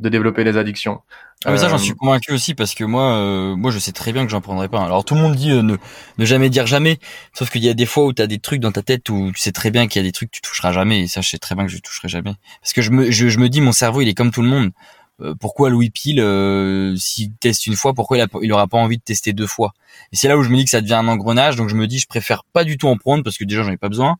[0.00, 1.00] de développer des addictions.
[1.44, 3.92] Ah mais ça j'en suis euh, convaincu aussi parce que moi euh, moi je sais
[3.92, 4.82] très bien que j'en prendrai pas.
[4.82, 5.76] Alors tout le monde dit euh, ne
[6.18, 6.98] ne jamais dire jamais,
[7.32, 9.30] sauf qu'il y a des fois où tu as des trucs dans ta tête où
[9.32, 11.22] tu sais très bien qu'il y a des trucs que tu toucheras jamais et ça
[11.22, 13.62] je sais très bien que je toucherai jamais parce que je me je, me dis
[13.62, 14.70] mon cerveau il est comme tout le monde.
[15.40, 16.22] pourquoi Louis Pile
[16.98, 19.72] s'il teste une fois pourquoi il, a, il aura pas envie de tester deux fois?
[20.12, 21.86] Et c'est là où je me dis que ça devient un engrenage donc je me
[21.86, 24.16] dis je préfère pas du tout en prendre parce que déjà j'en ai pas besoin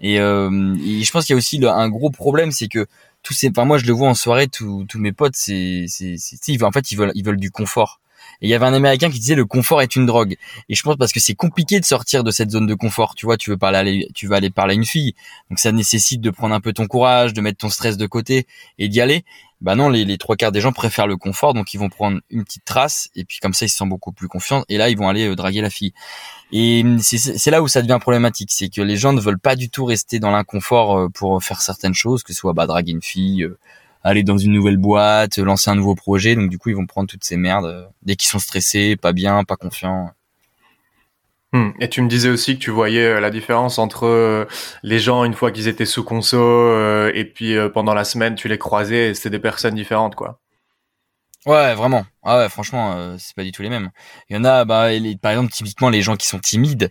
[0.00, 2.86] et, et je pense qu'il y a aussi un gros problème c'est que
[3.26, 6.62] tous ces, enfin moi je le vois en soirée, tous mes potes, c'est, c'est, c'est,
[6.62, 8.00] en fait ils veulent, ils veulent du confort.
[8.40, 10.36] Et il y avait un américain qui disait le confort est une drogue.
[10.68, 13.14] Et je pense parce que c'est compliqué de sortir de cette zone de confort.
[13.16, 15.14] Tu vois, tu veux parler, tu vas aller parler à une fille,
[15.50, 18.46] donc ça nécessite de prendre un peu ton courage, de mettre ton stress de côté
[18.78, 19.24] et d'y aller.
[19.62, 22.20] Bah non, les, les trois quarts des gens préfèrent le confort, donc ils vont prendre
[22.28, 24.64] une petite trace et puis comme ça ils se sentent beaucoup plus confiants.
[24.68, 25.92] Et là ils vont aller euh, draguer la fille.
[26.52, 29.70] Et c'est là où ça devient problématique, c'est que les gens ne veulent pas du
[29.70, 33.02] tout rester dans l'inconfort euh, pour faire certaines choses, que ce soit bah, draguer une
[33.02, 33.58] fille, euh,
[34.02, 36.36] aller dans une nouvelle boîte, lancer un nouveau projet.
[36.36, 39.42] Donc du coup, ils vont prendre toutes ces merdes dès qu'ils sont stressés, pas bien,
[39.44, 40.10] pas confiants.
[41.56, 41.70] Hmm.
[41.80, 44.46] Et tu me disais aussi que tu voyais la différence entre
[44.82, 48.58] les gens une fois qu'ils étaient sous conso et puis pendant la semaine tu les
[48.58, 50.40] croisais et c'était des personnes différentes quoi.
[51.46, 52.04] Ouais, vraiment.
[52.24, 53.90] Ah ouais, franchement, euh, c'est pas du tout les mêmes.
[54.28, 54.88] Il y en a, bah,
[55.22, 56.90] par exemple, typiquement les gens qui sont timides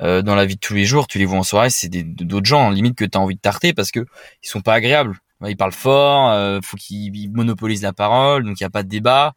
[0.00, 2.46] euh, dans la vie de tous les jours, tu les vois en soirée, c'est d'autres
[2.46, 4.06] gens, limite que t'as envie de tarter parce que
[4.44, 5.18] ils sont pas agréables.
[5.44, 8.88] Ils parlent fort, euh, faut qu'ils monopolisent la parole, donc il y a pas de
[8.88, 9.34] débat.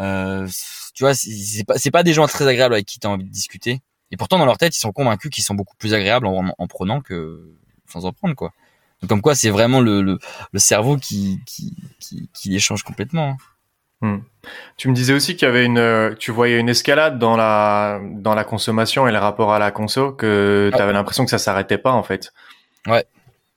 [0.00, 0.48] Euh,
[0.94, 3.80] tu vois, c'est pas, pas des gens très agréables avec qui t'as envie de discuter.
[4.10, 6.66] Et pourtant, dans leur tête, ils sont convaincus qu'ils sont beaucoup plus agréables en, en,
[6.66, 7.54] prenant que
[7.86, 8.52] sans en prendre, quoi.
[9.00, 10.18] Donc, comme quoi, c'est vraiment le, le,
[10.52, 13.30] le, cerveau qui, qui, qui, qui les change complètement.
[13.30, 13.36] Hein.
[14.00, 14.18] Hmm.
[14.76, 18.34] Tu me disais aussi qu'il y avait une, tu voyais une escalade dans la dans
[18.34, 21.78] la consommation et le rapport à la conso, que tu avais l'impression que ça s'arrêtait
[21.78, 22.32] pas en fait.
[22.86, 23.04] Ouais,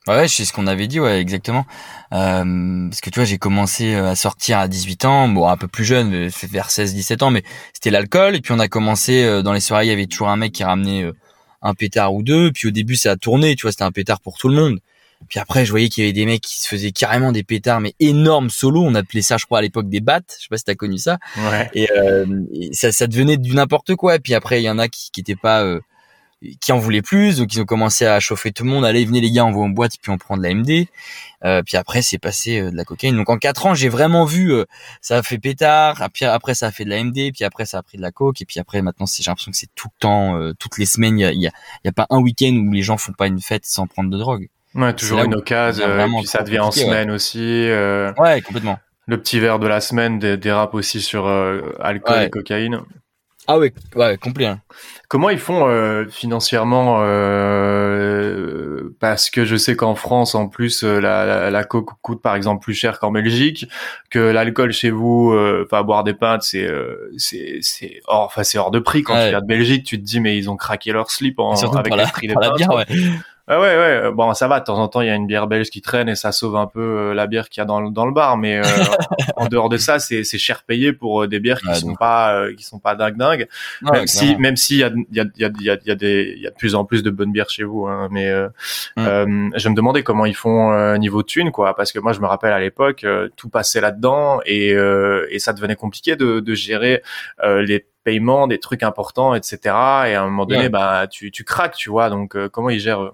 [0.08, 1.64] ouais, c'est ce qu'on avait dit, ouais, exactement.
[2.12, 5.56] Euh, parce que tu vois, j'ai commencé euh, à sortir à 18 ans, bon, un
[5.56, 8.36] peu plus jeune, euh, vers 16-17 ans, mais c'était l'alcool.
[8.36, 10.52] Et puis on a commencé euh, dans les soirées, il y avait toujours un mec
[10.52, 11.10] qui ramenait
[11.62, 12.52] un pétard ou deux.
[12.52, 14.80] Puis au début, ça a tourné, tu vois, c'était un pétard pour tout le monde.
[15.28, 17.80] Puis après, je voyais qu'il y avait des mecs qui se faisaient carrément des pétards,
[17.80, 18.82] mais énormes solos.
[18.84, 20.34] On appelait ça, je crois, à l'époque des battes.
[20.36, 21.18] Je sais pas si t'as connu ça.
[21.36, 21.70] Ouais.
[21.74, 24.16] Et, euh, et ça, ça devenait du n'importe quoi.
[24.16, 25.80] Et puis après, il y en a qui, qui étaient pas, euh,
[26.60, 28.84] qui en voulaient plus, donc ils ont commencé à chauffer tout le monde.
[28.84, 30.88] Allez, venez les gars, on va en boîte, puis on prend de la MD.
[31.44, 33.16] Euh, puis après, c'est passé euh, de la cocaïne.
[33.16, 34.64] Donc en quatre ans, j'ai vraiment vu, euh,
[35.00, 36.08] ça a fait pétard.
[36.12, 37.32] Puis après, ça a fait de la MD.
[37.34, 38.40] Puis après, ça a pris de la coke.
[38.40, 40.86] Et puis après, maintenant, c'est j'ai l'impression que c'est tout le temps, euh, toutes les
[40.86, 41.18] semaines.
[41.18, 41.52] Il y a, il y a,
[41.84, 44.18] y a pas un week-end où les gens font pas une fête sans prendre de
[44.18, 44.48] drogue.
[44.74, 46.92] Ouais, toujours une occasion, et puis ça devient en compliqué, ouais.
[46.92, 47.38] semaine aussi.
[47.68, 48.78] euh, Ouais, complètement.
[49.06, 52.26] le petit verre de la semaine dé- dérape aussi sur euh, alcool Ouais.
[52.26, 52.80] et cocaïne.
[53.48, 54.46] Ah ouais, ouais, complet.
[54.46, 54.60] hein.
[55.12, 61.00] Comment ils font euh, financièrement euh, Parce que je sais qu'en France, en plus, euh,
[61.00, 63.68] la, la, la coke coûte par exemple plus cher qu'en Belgique,
[64.08, 68.42] que l'alcool chez vous, euh, enfin boire des pintes, c'est euh, c'est c'est hors, enfin
[68.42, 69.02] c'est hors de prix.
[69.02, 69.24] Quand Ouais.
[69.24, 71.94] tu viens de Belgique, tu te dis mais ils ont craqué leur slip en, avec
[71.94, 72.56] la, prix des pintes.
[72.56, 72.86] bière, ouais.
[73.48, 74.12] Ah ouais, ouais.
[74.12, 74.60] Bon, ça va.
[74.60, 76.56] De temps en temps, il y a une bière belge qui traîne et ça sauve
[76.56, 78.36] un peu euh, la bière qu'il y a dans, le- dans le bar.
[78.38, 78.62] Mais euh,
[79.36, 81.88] en dehors de ça, c'est c'est cher payé pour euh, des bières qui Ouais, sont
[81.88, 81.98] donc.
[81.98, 83.48] pas euh, qui sont pas dingue dingue.
[83.82, 85.62] Ouais, même si même si il y a il y a il y a il
[85.64, 87.32] y a, il y a des il y a de plus en plus de bonnes
[87.32, 87.86] bières chez vous.
[87.86, 88.48] Hein, mais euh,
[88.96, 89.06] Mm.
[89.06, 91.74] euh, je me demandais comment ils font euh, niveau thune quoi.
[91.74, 95.38] Parce que moi, je me rappelle à l'époque, euh, tout passait là-dedans et euh, et
[95.38, 97.02] ça devenait compliqué de de gérer
[97.42, 101.44] euh, les paiements des trucs importants etc et à un moment donné bah tu tu
[101.44, 103.12] craques tu vois donc euh, comment ils gèrent eux?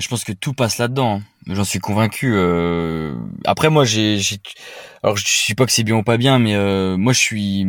[0.00, 1.20] Je pense que tout passe là-dedans.
[1.20, 1.22] hein.
[1.54, 2.32] J'en suis convaincu.
[2.34, 3.14] euh.
[3.44, 4.18] Après, moi, j'ai,
[5.02, 7.66] alors je sais pas que c'est bien ou pas bien, mais euh, moi, je suis,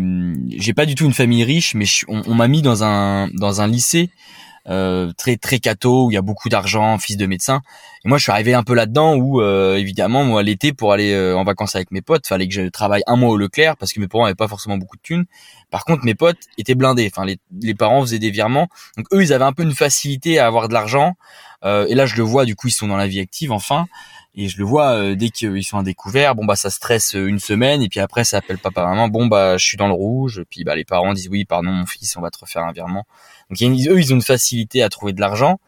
[0.57, 3.27] j'ai pas du tout une famille riche, mais je on, on m'a mis dans un
[3.33, 4.09] dans un lycée
[4.69, 7.61] euh, très très catho où il y a beaucoup d'argent, fils de médecin.
[8.03, 11.13] Et moi, je suis arrivé un peu là-dedans où, euh, évidemment, moi, l'été pour aller
[11.13, 13.93] euh, en vacances avec mes potes, fallait que je travaille un mois au Leclerc parce
[13.93, 15.25] que mes parents avaient pas forcément beaucoup de thunes.
[15.71, 17.09] Par contre, mes potes étaient blindés.
[17.13, 20.39] Enfin, les, les parents faisaient des virements, donc eux, ils avaient un peu une facilité
[20.39, 21.15] à avoir de l'argent.
[21.63, 23.87] Euh, et là, je le vois, du coup, ils sont dans la vie active, enfin.
[24.35, 27.25] Et je le vois euh, dès qu'ils sont à découvert, bon bah ça stresse euh,
[27.25, 29.95] une semaine et puis après ça appelle papa maman, bon bah je suis dans le
[29.95, 32.71] rouge, puis bah les parents disent oui pardon mon fils on va te refaire un
[32.71, 33.07] virement.
[33.49, 35.59] Donc eux ils ont une facilité à trouver de l'argent,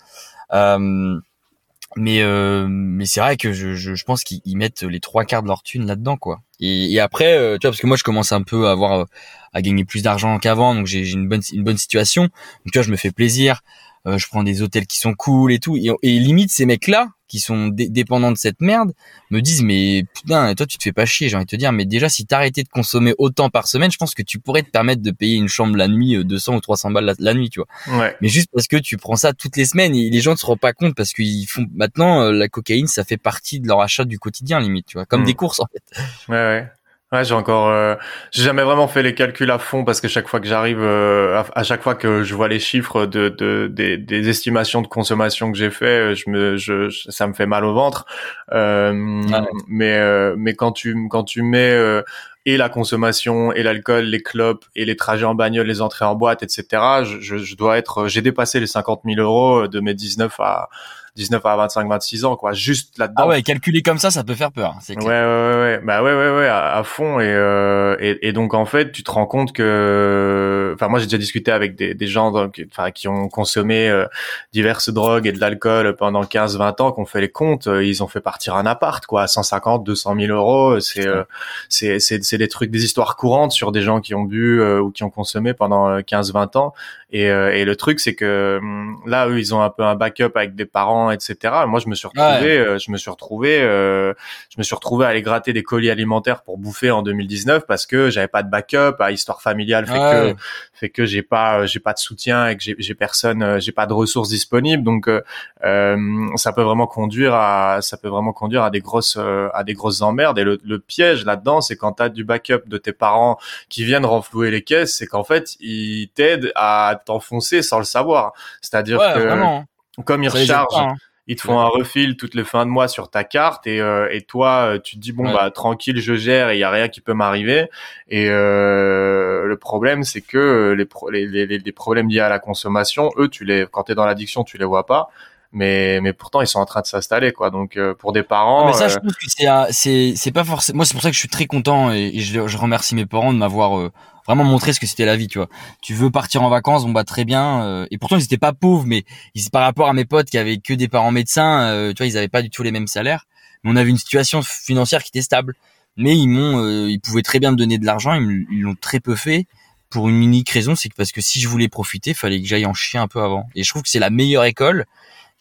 [0.52, 2.22] mais
[2.68, 5.64] mais c'est vrai que je, je, pense qu'ils ils mettent les trois quarts de leur
[5.64, 6.42] thune là-dedans quoi.
[6.60, 9.08] Et, et après tu vois parce que moi je commence un peu à avoir
[9.52, 12.84] à gagner plus d'argent qu'avant donc j'ai une bonne une bonne situation donc tu vois
[12.84, 13.64] je me fais plaisir
[14.08, 15.78] euh, je prends des hôtels qui sont cool et tout.
[15.78, 18.92] Et, et limite ces mecs là qui sont dé- dépendants de cette merde
[19.30, 21.72] me disent mais putain toi tu te fais pas chier j'ai envie de te dire.
[21.72, 24.70] Mais déjà si t'arrêtais de consommer autant par semaine je pense que tu pourrais te
[24.72, 27.50] permettre de payer une chambre la nuit euh, 200 ou 300 balles la, la nuit
[27.52, 28.00] tu vois.
[28.00, 28.16] Ouais.
[28.22, 30.46] Mais juste parce que tu prends ça toutes les semaines et les gens ne se
[30.46, 33.82] rendent pas compte parce qu'ils font maintenant euh, la cocaïne ça fait partie de leur
[33.82, 35.06] achat du quotidien limite tu vois.
[35.06, 35.26] Comme Mm.
[35.26, 36.02] des courses en fait.
[36.30, 36.68] Ouais, ouais.
[37.12, 37.96] Ouais, j'ai encore, euh,
[38.30, 41.40] j'ai jamais vraiment fait les calculs à fond parce que chaque fois que j'arrive, euh,
[41.40, 44.88] à, à chaque fois que je vois les chiffres de, de des, des estimations de
[44.88, 48.06] consommation que j'ai fait, je me, je, ça me fait mal au ventre.
[48.52, 49.40] Euh, Ouais.
[49.68, 52.04] Mais euh, mais quand tu quand tu mets euh,
[52.46, 56.14] et la consommation et l'alcool, les clopes et les trajets en bagnole, les entrées en
[56.16, 57.04] boîte, etc.
[57.04, 60.70] Je, je, je dois être, j'ai dépassé les 50 000 euros de mes 19 à
[61.16, 62.54] 19 à 25, 26 ans, quoi.
[62.54, 63.24] Juste là-dedans.
[63.24, 65.28] ah ouais calculer comme ça ça peut faire peur c'est Ouais, clair.
[65.28, 67.20] Ouais, ouais, ouais, bah ouais, ouais, ouais, à, à fond.
[67.20, 71.06] Et, euh, et et donc en fait, tu te rends compte que, enfin moi j'ai
[71.06, 74.06] déjà discuté avec des, des gens donc, enfin qui ont consommé euh,
[74.54, 78.08] diverses drogues et de l'alcool pendant 15-20 ans, qu'on fait les comptes, euh, ils ont
[78.08, 81.24] fait partir un appart quoi, à 150, 200 000 euros, c'est euh,
[81.70, 84.80] c'est c'est c'est des trucs, des histoires courantes sur des gens qui ont bu euh,
[84.82, 86.74] ou qui ont consommé pendant euh, 15-20 ans.
[87.12, 89.96] Et euh, et le truc c'est que hum, là eux ils ont un peu un
[89.96, 91.36] backup avec des parents etc.
[91.64, 94.14] Et moi je me suis retrouvé, euh, je me suis retrouvé euh,
[94.50, 97.86] je me suis retrouvé à aller gratter des colis alimentaires pour bouffer en 2019 parce
[97.86, 100.34] que j'avais pas de backup, à histoire familiale fait Ouais.
[100.34, 100.40] que
[100.74, 103.86] fait que j'ai pas j'ai pas de soutien et que j'ai personne euh, j'ai pas
[103.86, 104.84] de ressources disponibles.
[104.84, 105.22] Donc euh,
[105.66, 105.98] euh,
[106.36, 109.74] ça peut vraiment conduire à ça peut vraiment conduire à des grosses euh, à des
[109.74, 110.40] grosses emmerdes.
[110.40, 113.38] Et le, le piège là-dedans c'est quand tu as du backup de tes parents
[113.70, 118.34] qui viennent renflouer les caisses c'est qu'en fait ils t'aident à t'enfoncer sans le savoir.
[118.62, 119.66] C'est-à-dire ouais que vraiment
[120.06, 120.96] comme ils rechargent hein.
[121.28, 124.08] ils te font un refil toutes les fins de mois sur ta carte et, euh,
[124.12, 125.34] et toi euh, tu te dis bon Ouais.
[125.34, 127.68] bah tranquille je gère et il y a rien qui peut m'arriver
[128.10, 132.30] et euh, le problème c'est que euh, les, pro- les, les, les problèmes liés à
[132.30, 135.10] la consommation eux tu les quand t'es dans l'addiction tu les vois pas
[135.52, 138.66] mais mais pourtant ils sont en train de s'installer quoi donc euh, pour des parents
[138.66, 140.78] Ah, mais ça, euh, je pense que c'est c'est c'est pas forcément.
[140.78, 143.08] Moi, c'est pour ça que je suis très content et, et je, je remercie mes
[143.08, 143.92] parents de m'avoir euh,
[144.30, 145.28] vraiment montré ce que c'était la vie.
[145.28, 145.50] Tu vois,
[145.82, 147.64] tu veux partir en vacances, bon bah très bien.
[147.64, 150.38] euh, et pourtant, ils étaient pas pauvres, mais ils, par rapport à mes potes qui
[150.38, 152.88] avaient que des parents médecins, euh, tu vois, ils avaient pas du tout les mêmes
[152.88, 153.26] salaires.
[153.64, 155.56] Mais on avait une situation financière qui était stable.
[155.98, 158.14] Mais ils m'ont, euh, ils pouvaient très bien me donner de l'argent.
[158.14, 159.48] Ils l'ont très peu fait
[159.90, 162.68] pour une unique raison, c'est que parce que si je voulais profiter, fallait que j'aille
[162.68, 163.50] en chier un peu avant.
[163.56, 164.86] Et je trouve que c'est la meilleure école.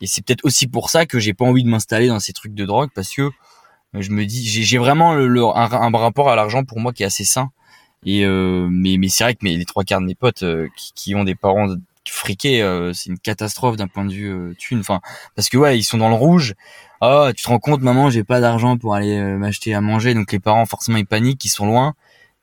[0.01, 2.55] Et c'est peut-être aussi pour ça que j'ai pas envie de m'installer dans ces trucs
[2.55, 3.31] de drogue parce que
[3.95, 7.25] je me dis j'ai vraiment le, un, rapport à l'argent pour moi qui est assez
[7.25, 7.51] sain.
[8.05, 10.69] Et euh, mais mais c'est vrai que mes, les trois quarts de mes potes euh,
[10.77, 11.69] qui, qui, ont des parents
[12.09, 14.81] friqués, euh, c'est une catastrophe d'un point de vue euh, thune.
[14.81, 15.01] Enfin
[15.35, 16.55] parce que ouais ils sont dans le rouge.
[17.01, 20.33] Oh tu te rends compte maman j'ai pas d'argent pour aller m'acheter à manger donc
[20.33, 21.95] les parents forcément ils paniquent ils sont loin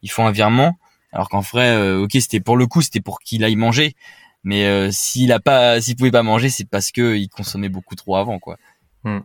[0.01, 0.77] ils font un virement
[1.11, 3.97] alors qu'en vrai ok c'était pour le coup c'était pour qu'il aille manger
[4.45, 7.95] mais euh, s'il a pas, s'il pouvait pas manger, c'est parce que il consommait beaucoup
[7.95, 8.57] trop avant, quoi.
[9.03, 9.21] Hmm.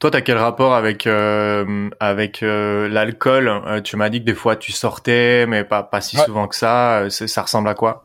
[0.00, 3.82] Toi, t'as quel rapport avec euh, avec euh, l'alcool?
[3.84, 7.10] Tu m'as dit que des fois tu sortais, mais pas pas si souvent que ça.
[7.10, 8.02] Ça ressemble à quoi?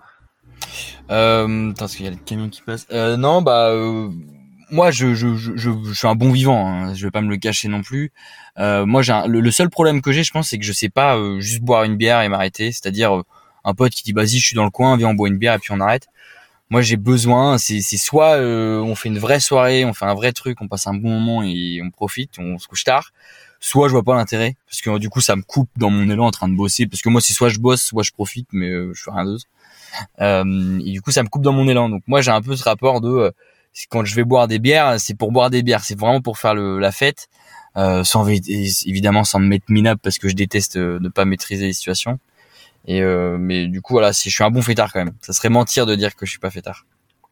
[1.10, 2.86] Euh, Attends, parce qu'il y a le camion qui passe?
[2.91, 3.73] non, bah
[4.71, 6.67] moi, je, je, je, je, suis un bon vivant.
[6.67, 8.12] Hein, je vais pas me le cacher non plus.
[8.58, 11.62] moi, j'ai le, seul problème que j'ai, je pense, c'est que je sais pas juste
[11.62, 12.73] boire une bière et m'arrêter.
[12.73, 13.23] C'est-à-dire
[13.63, 15.53] un pote qui dit vas-y je suis dans le coin viens on boit une bière
[15.53, 16.08] et puis on arrête
[16.69, 20.32] moi j'ai besoin c'est soit euh, on fait une vraie soirée on fait un vrai
[20.32, 23.12] truc on passe un bon moment et on profite on se couche tard
[23.65, 26.28] soit je vois pas l'intérêt parce que du coup ça me coupe dans mon élan
[26.28, 28.69] en train de bosser parce que moi c'est soit je bosse soit je profite mais
[28.69, 29.45] euh, je fais rien d'autre.
[30.21, 31.89] Euh, et du coup ça me coupe dans mon élan.
[31.89, 33.32] Donc moi j'ai un peu ce rapport de euh,
[33.89, 36.54] quand je vais boire des bières c'est pour boire des bières c'est vraiment pour faire
[36.54, 37.28] le, la fête
[37.75, 42.19] sans évidemment sans me mettre minable parce que je déteste ne pas maîtriser les situations
[42.88, 45.13] et euh, mais du coup voilà, si je suis un bon fêtard quand même.
[45.21, 46.86] Ça serait mentir de dire que je suis pas fêtard.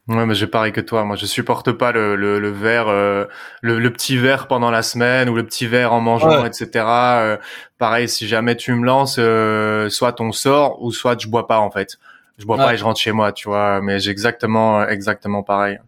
[0.06, 1.02] Ouais, mais j'ai pareil que toi.
[1.04, 3.24] Moi, je supporte pas le le, le verre, euh,
[3.62, 6.68] le, le, petit verre pendant la semaine ou le petit verre en mangeant, etc.
[6.84, 7.36] Euh,
[7.78, 11.58] pareil, si jamais tu me lances, euh, soit on sort ou soit je bois pas
[11.58, 11.98] en fait.
[12.36, 13.80] Je bois pas et je rentre chez moi, tu vois.
[13.80, 15.78] Mais j'ai exactement exactement pareil.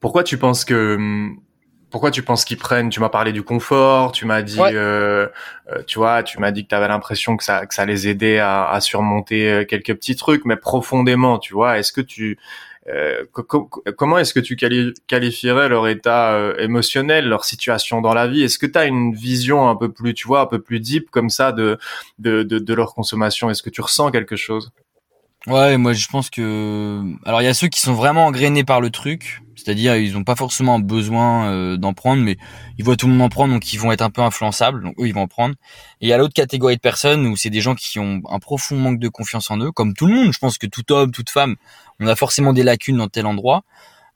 [0.00, 1.40] Pourquoi tu penses que hum,
[1.94, 5.28] pourquoi tu penses qu'ils prennent Tu m'as parlé du confort, tu m'as dit, euh,
[5.70, 8.08] euh, tu vois, tu m'as dit que tu avais l'impression que ça, que ça les
[8.08, 12.36] aidait à, à, surmonter euh, quelques petits trucs, mais profondément, tu vois, est-ce que tu,
[12.88, 13.22] euh,
[13.96, 14.56] comment est-ce que tu
[15.06, 18.42] qualifierais leur état émotionnel, leur situation dans la vie?
[18.42, 21.12] Est-ce que tu as une vision un peu plus, tu vois, un peu plus deep
[21.12, 21.78] comme ça de,
[22.18, 23.50] de, de, de leur consommation?
[23.50, 24.72] Est-ce que tu ressens quelque chose?
[25.46, 28.80] Ouais, moi je pense que alors il y a ceux qui sont vraiment engrainés par
[28.80, 32.38] le truc, c'est-à-dire ils ont pas forcément besoin euh, d'en prendre, mais
[32.78, 34.94] ils voient tout le monde en prendre, donc ils vont être un peu influençables, donc
[34.98, 35.54] eux ils vont en prendre.
[36.00, 38.38] Et il y a l'autre catégorie de personnes où c'est des gens qui ont un
[38.38, 40.32] profond manque de confiance en eux, comme tout le monde.
[40.32, 41.56] Je pense que tout homme, toute femme,
[42.00, 43.64] on a forcément des lacunes dans tel endroit.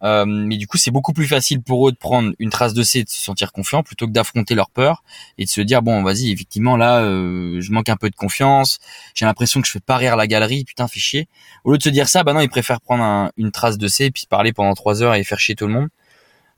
[0.04, 2.82] Euh, mais du coup, c'est beaucoup plus facile pour eux de prendre une trace de
[2.82, 5.02] C et de se sentir confiant plutôt que d'affronter leur peur
[5.38, 8.78] et de se dire bon, vas-y, effectivement là, euh, je manque un peu de confiance.
[9.14, 11.26] J'ai l'impression que je fais pas rire la galerie, putain, fais.
[11.64, 14.06] Au lieu de se dire ça, bah non, ils préfèrent prendre une trace de C
[14.06, 15.88] et puis parler pendant trois heures et faire chier tout le monde.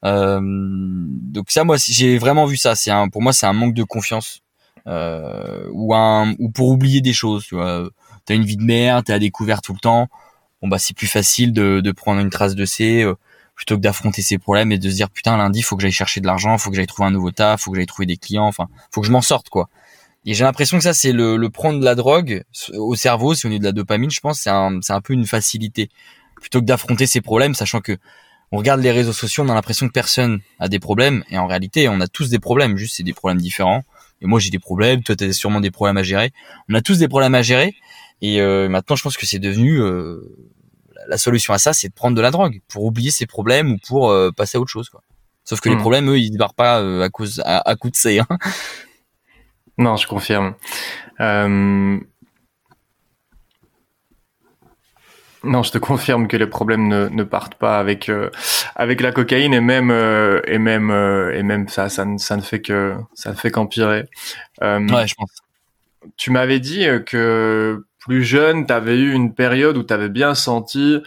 [0.04, 2.74] Euh, donc ça, moi, j'ai vraiment vu ça.
[2.74, 4.40] C'est pour moi, c'est un manque de confiance
[4.86, 7.44] euh, ou un ou pour oublier des choses.
[7.46, 7.88] Tu vois,
[8.26, 10.08] t'as une vie de merde, t'es à découvert tout le temps.
[10.62, 13.06] Bon bah c'est plus facile de, de prendre une trace de C
[13.60, 16.22] plutôt que d'affronter ces problèmes et de se dire putain lundi faut que j'aille chercher
[16.22, 18.46] de l'argent, faut que j'aille trouver un nouveau taf, faut que j'aille trouver des clients,
[18.46, 19.68] enfin faut que je m'en sorte quoi.
[20.24, 22.42] Et j'ai l'impression que ça c'est le, le prendre de la drogue
[22.72, 25.12] au cerveau, c'est au niveau de la dopamine, je pense c'est un c'est un peu
[25.12, 25.90] une facilité
[26.36, 27.98] plutôt que d'affronter ces problèmes, sachant que
[28.50, 31.46] on regarde les réseaux sociaux, on a l'impression que personne a des problèmes et en
[31.46, 33.82] réalité on a tous des problèmes, juste c'est des problèmes différents.
[34.22, 36.32] Et moi j'ai des problèmes, toi t'as sûrement des problèmes à gérer.
[36.70, 37.74] On a tous des problèmes à gérer
[38.22, 40.34] et euh, maintenant je pense que c'est devenu euh,
[41.08, 43.78] la solution à ça, c'est de prendre de la drogue pour oublier ses problèmes ou
[43.86, 44.88] pour euh, passer à autre chose.
[44.88, 45.02] Quoi.
[45.44, 45.80] Sauf que les hmm.
[45.80, 48.20] problèmes, eux, ils débarquent pas euh, à cause à, coup de C.
[48.20, 48.38] Hein.
[49.78, 50.56] Non, je confirme.
[51.20, 51.98] Euh...
[55.42, 58.28] Non, je te confirme que les problèmes ne, ne partent pas avec euh,
[58.74, 59.90] avec la cocaïne et même
[60.46, 60.90] et même
[61.32, 64.04] et même ça ça ne, ça ne fait que ça ne fait qu'empirer.
[64.60, 65.30] ouais, je pense.
[66.18, 70.34] Tu m'avais dit que plus jeune, tu avais eu une période où tu avais bien
[70.34, 71.00] senti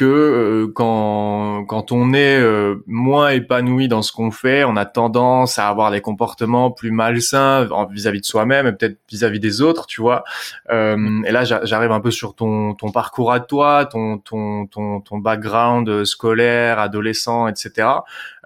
[0.00, 4.86] que euh, quand quand on est euh, moins épanoui dans ce qu'on fait, on a
[4.86, 9.86] tendance à avoir des comportements plus malsains vis-à-vis de soi-même et peut-être vis-à-vis des autres,
[9.86, 10.24] tu vois.
[10.70, 15.00] Euh, et là, j'arrive un peu sur ton ton parcours à toi, ton ton ton
[15.00, 17.88] ton background scolaire, adolescent, etc.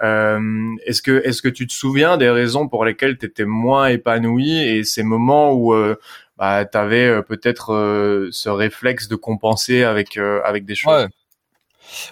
[0.01, 4.59] est-ce que est-ce que tu te souviens des raisons pour lesquelles tu étais moins épanoui
[4.59, 5.73] et ces moments où
[6.37, 10.93] bah, tu euh, peut-être euh, ce réflexe de compenser avec euh, avec des choses.
[10.93, 11.09] Ouais.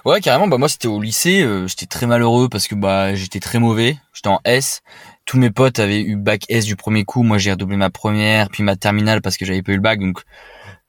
[0.05, 0.47] Ouais, carrément.
[0.47, 1.49] Bah moi, c'était au lycée.
[1.67, 3.97] j'étais très malheureux parce que bah j'étais très mauvais.
[4.13, 4.83] J'étais en S.
[5.25, 7.23] Tous mes potes avaient eu bac S du premier coup.
[7.23, 9.99] Moi, j'ai redoublé ma première, puis ma terminale parce que j'avais pas eu le bac.
[9.99, 10.23] Donc,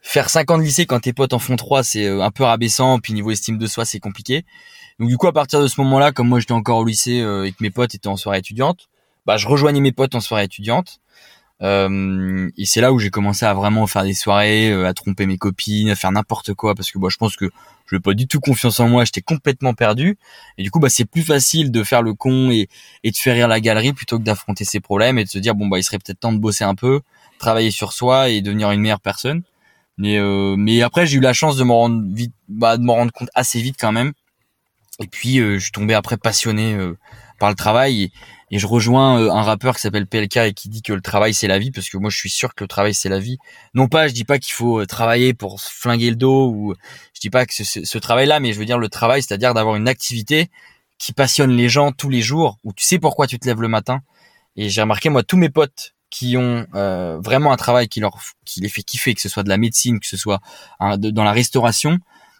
[0.01, 2.99] faire 5 ans de lycée quand tes potes en font 3, c'est un peu rabaissant.
[2.99, 4.45] Puis niveau estime de soi, c'est compliqué.
[4.99, 7.51] Donc du coup, à partir de ce moment-là, comme moi, j'étais encore au lycée et
[7.51, 8.89] que mes potes étaient en soirée étudiante,
[9.25, 10.99] bah je rejoignais mes potes en soirée étudiante.
[11.63, 15.25] Euh, et c'est là où j'ai commencé à vraiment faire des soirées, euh, à tromper
[15.25, 17.49] mes copines, à faire n'importe quoi, parce que moi, je pense que
[17.85, 20.17] je n'ai pas du tout confiance en moi, j'étais complètement perdu.
[20.57, 22.67] Et du coup, bah, c'est plus facile de faire le con et,
[23.05, 25.67] de faire rire la galerie plutôt que d'affronter ses problèmes et de se dire bon
[25.67, 27.01] bah il serait peut-être temps de bosser un peu,
[27.39, 29.43] travailler sur soi et devenir une meilleure personne.
[29.97, 32.95] Mais euh, mais après j'ai eu la chance de m'en rendre vite, bah, de m'en
[32.95, 34.13] rendre compte assez vite quand même.
[34.99, 36.77] Et puis je suis tombé après passionné
[37.39, 38.11] par le travail.
[38.53, 41.33] Et je rejoins euh, un rappeur qui s'appelle PLK et qui dit que le travail
[41.33, 43.39] c'est la vie parce que moi je suis sûr que le travail c'est la vie.
[43.73, 46.75] Non pas, je dis pas qu'il faut euh, travailler pour flinguer le dos ou
[47.15, 49.87] je dis pas que ce, travail-là, mais je veux dire le travail, c'est-à-dire d'avoir une
[49.87, 50.51] activité
[50.99, 53.69] qui passionne les gens tous les jours où tu sais pourquoi tu te lèves le
[53.69, 54.01] matin.
[54.55, 58.19] Et j'ai remarqué moi tous mes potes qui ont euh, vraiment un travail qui leur
[58.45, 60.41] qui les fait kiffer, que ce soit de la médecine, que ce soit
[60.79, 61.97] dans la restauration,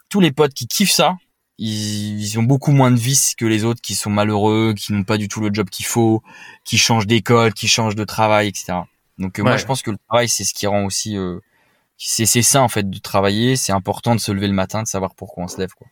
[0.09, 1.17] tous les potes qui kiffent ça,
[1.59, 5.17] ils, ont beaucoup moins de vices que les autres qui sont malheureux, qui n'ont pas
[5.17, 6.23] du tout le job qu'il faut,
[6.63, 8.73] qui changent d'école, qui changent de travail, etc.
[9.17, 11.39] Donc euh, moi je pense que le travail c'est ce qui rend aussi euh,
[11.97, 14.87] c'est c'est ça en fait de travailler, c'est important de se lever le matin, de
[14.87, 15.87] savoir pourquoi on se lève quoi.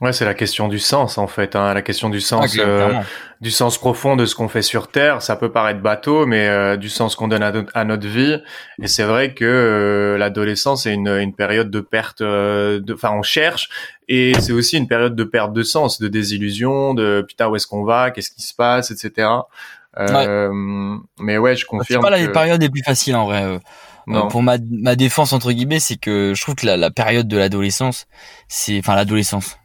[0.00, 2.92] Ouais, c'est la question du sens en fait, hein, la question du sens, ah, euh,
[3.40, 5.22] du sens profond de ce qu'on fait sur Terre.
[5.22, 8.40] Ça peut paraître bateau, mais euh, du sens qu'on donne à, notre vie.
[8.80, 13.22] Et c'est vrai que euh, l'adolescence est une, une, période de perte, de, enfin on
[13.22, 13.70] cherche,
[14.06, 17.66] et c'est aussi une période de perte de sens, de désillusion, de putain où est-ce
[17.66, 19.28] qu'on va, qu'est-ce qui se passe, etc.
[19.96, 22.02] Mais ouais, je confirme.
[22.04, 23.58] C'est pas la période les plus faciles en vrai.
[24.30, 27.36] pour ma, ma défense entre guillemets, c'est que je trouve que la, la période de
[27.36, 28.06] l'adolescence,
[28.46, 29.58] c'est, enfin l'adolescence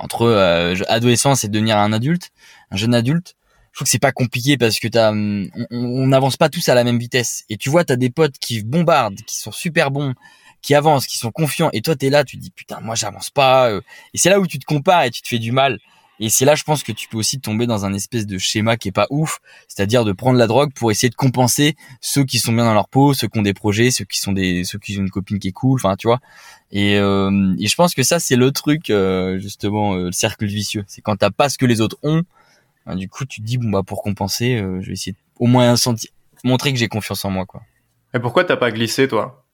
[0.00, 2.30] entre euh, adolescence et devenir un adulte,
[2.70, 3.36] un jeune adulte,
[3.72, 6.82] je trouve que c'est pas compliqué parce que t'as, on n'avance pas tous à la
[6.82, 7.44] même vitesse.
[7.50, 10.14] Et tu vois, t'as des potes qui bombardent, qui sont super bons,
[10.62, 11.68] qui avancent, qui sont confiants.
[11.74, 13.68] Et toi, t'es là, tu te dis putain, moi j'avance pas.
[13.68, 13.82] Euh.
[14.14, 15.78] Et c'est là où tu te compares et tu te fais du mal.
[16.18, 18.76] Et c'est là, je pense que tu peux aussi tomber dans un espèce de schéma
[18.76, 19.38] qui est pas ouf,
[19.68, 22.88] c'est-à-dire de prendre la drogue pour essayer de compenser ceux qui sont bien dans leur
[22.88, 25.38] peau, ceux qui ont des projets, ceux qui sont des, ceux qui ont une copine
[25.38, 26.20] qui est cool, enfin, tu vois.
[26.72, 30.46] Et, euh, et je pense que ça, c'est le truc, euh, justement, euh, le cercle
[30.46, 30.84] vicieux.
[30.86, 32.22] C'est quand t'as pas ce que les autres ont,
[32.86, 35.76] ben, du coup, tu te dis bon bah pour compenser, je vais essayer au moins
[35.76, 36.10] sentir,
[36.44, 37.62] montrer que j'ai confiance en moi, quoi.
[38.14, 39.45] Et pourquoi t'as pas glissé, toi?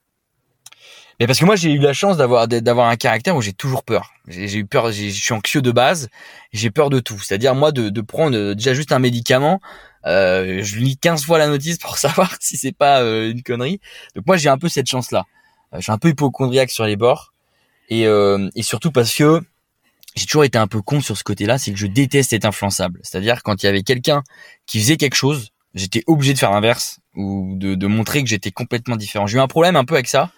[1.22, 3.84] Mais parce que moi j'ai eu la chance d'avoir d'avoir un caractère où j'ai toujours
[3.84, 4.12] peur.
[4.26, 6.08] J'ai eu peur, je suis anxieux de base,
[6.52, 7.16] j'ai peur de tout.
[7.20, 9.60] C'est-à-dire moi de, prendre euh, déjà juste un médicament,
[10.04, 13.78] euh, je lis 15 fois la notice pour savoir si c'est pas euh, une connerie.
[14.16, 15.24] Donc moi j'ai un peu cette chance là.
[15.72, 17.32] Euh, je suis un peu hypochondriaque sur les bords
[17.88, 18.04] et,
[18.62, 19.40] surtout parce que
[20.16, 22.98] j'ai toujours été un peu con sur ce côté-là, c'est que je déteste être influençable.
[23.04, 24.24] C'est-à-dire quand il y avait quelqu'un
[24.66, 28.96] qui faisait quelque chose, j'étais obligé de faire l'inverse ou de montrer que j'étais complètement
[28.96, 29.28] différent.
[29.28, 30.32] J'ai eu un problème un peu avec ça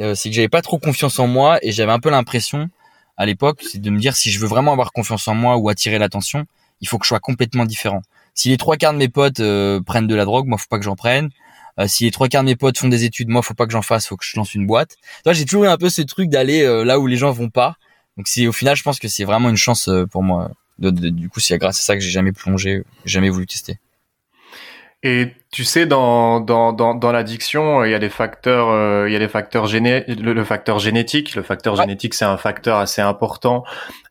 [0.00, 2.68] euh, c'est que j'avais pas trop confiance en moi et j'avais un peu l'impression
[3.16, 5.68] à l'époque, c'est de me dire si je veux vraiment avoir confiance en moi ou
[5.68, 6.46] attirer l'attention,
[6.80, 8.02] il faut que je sois complètement différent.
[8.34, 10.78] Si les trois quarts de mes potes euh, prennent de la drogue, moi faut pas
[10.78, 11.30] que j'en prenne.
[11.78, 13.72] Euh, si les trois quarts de mes potes font des études, moi faut pas que
[13.72, 14.96] j'en fasse, faut que je lance une boîte.
[15.22, 17.76] Toi, j'ai toujours eu un peu ce truc d'aller là où les gens vont pas.
[18.16, 20.50] Donc c'est au final, je pense que c'est vraiment une chance pour moi.
[20.78, 23.78] du coup, c'est grâce à ça que j'ai jamais plongé, jamais voulu tester.
[25.04, 29.12] Et tu sais, dans, dans, dans, dans l'addiction, il y a des facteurs, euh, il
[29.12, 31.36] y a des facteurs géné le, facteur génétique.
[31.36, 33.62] Le facteur génétique, c'est un facteur assez important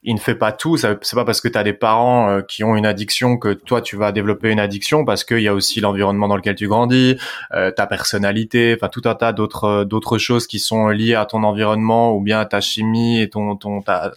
[0.03, 0.77] il ne fait pas tout.
[0.77, 3.81] C'est pas parce que tu as des parents euh, qui ont une addiction que toi
[3.81, 7.17] tu vas développer une addiction, parce qu'il y a aussi l'environnement dans lequel tu grandis,
[7.53, 11.25] euh, ta personnalité, enfin tout un tas d'autres euh, d'autres choses qui sont liées à
[11.25, 14.11] ton environnement ou bien à ta chimie et ton ton ta,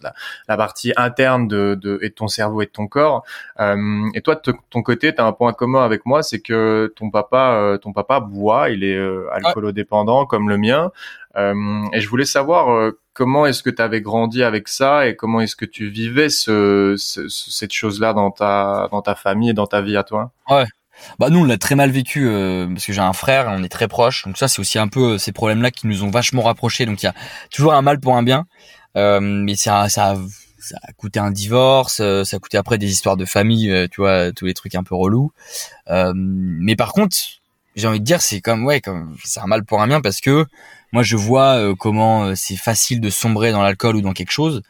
[0.47, 3.23] la, partie interne de, de et de ton cerveau et de ton corps.
[3.59, 3.77] Euh,
[4.13, 7.09] et toi de ton côté, tu as un point commun avec moi, c'est que ton
[7.21, 8.99] papa ton papa boit, il est
[9.31, 10.91] alcoolodépendant comme le mien.
[11.35, 15.55] et je voulais savoir comment est-ce que tu avais grandi avec ça et comment est-ce
[15.55, 19.97] que tu vivais ce, cette chose-là dans ta, dans ta famille et dans ta vie
[19.97, 20.31] à toi?
[20.49, 20.65] Ouais.
[21.19, 23.69] Bah nous on l'a très mal vécu euh, parce que j'ai un frère, on est
[23.69, 26.43] très proches, donc ça c'est aussi un peu euh, ces problèmes-là qui nous ont vachement
[26.43, 26.85] rapprochés.
[26.85, 27.13] Donc il y a
[27.51, 28.45] toujours un mal pour un bien,
[28.95, 30.15] euh, mais ça, ça,
[30.59, 34.01] ça a coûté un divorce, euh, ça a coûté après des histoires de famille, tu
[34.01, 35.31] vois, tous les trucs un peu relous.
[35.87, 37.15] mais par contre,
[37.77, 40.19] j'ai envie de dire c'est comme ouais, comme c'est un mal pour un bien parce
[40.19, 40.45] que
[40.91, 44.31] moi je vois euh, comment euh, c'est facile de sombrer dans l'alcool ou dans quelque
[44.31, 44.63] chose.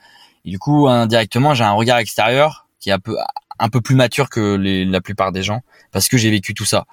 [0.46, 3.16] Et du coup, indirectement, j'ai un regard extérieur qui est un peu
[3.60, 6.66] un peu plus mature que les, la plupart des gens parce que j'ai vécu tout
[6.66, 6.86] ça.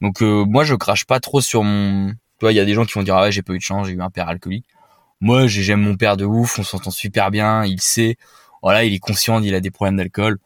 [0.00, 2.74] Donc euh, moi je crache pas trop sur mon tu vois, il y a des
[2.74, 4.28] gens qui vont dire ah ouais, j'ai pas eu de chance, j'ai eu un père
[4.28, 4.66] alcoolique.
[5.20, 8.16] Moi, j'aime mon père de ouf, on s'entend super bien, il sait.
[8.62, 10.38] Voilà, il est conscient, il a des problèmes d'alcool.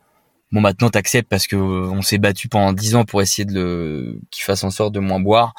[0.53, 4.21] Bon, maintenant t'acceptes parce que on s'est battu pendant dix ans pour essayer de le
[4.31, 5.55] qu'il fasse en sorte de moins boire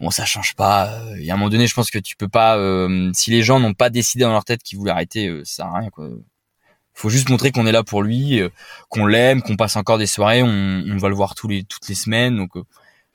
[0.00, 2.28] bon ça change pas il y a un moment donné je pense que tu peux
[2.28, 5.44] pas euh, si les gens n'ont pas décidé dans leur tête qu'ils voulaient arrêter euh,
[5.44, 6.08] ça sert à rien quoi
[6.94, 8.48] faut juste montrer qu'on est là pour lui euh,
[8.88, 11.96] qu'on l'aime qu'on passe encore des soirées on, va le voir tous les toutes les
[11.96, 12.60] semaines donc tu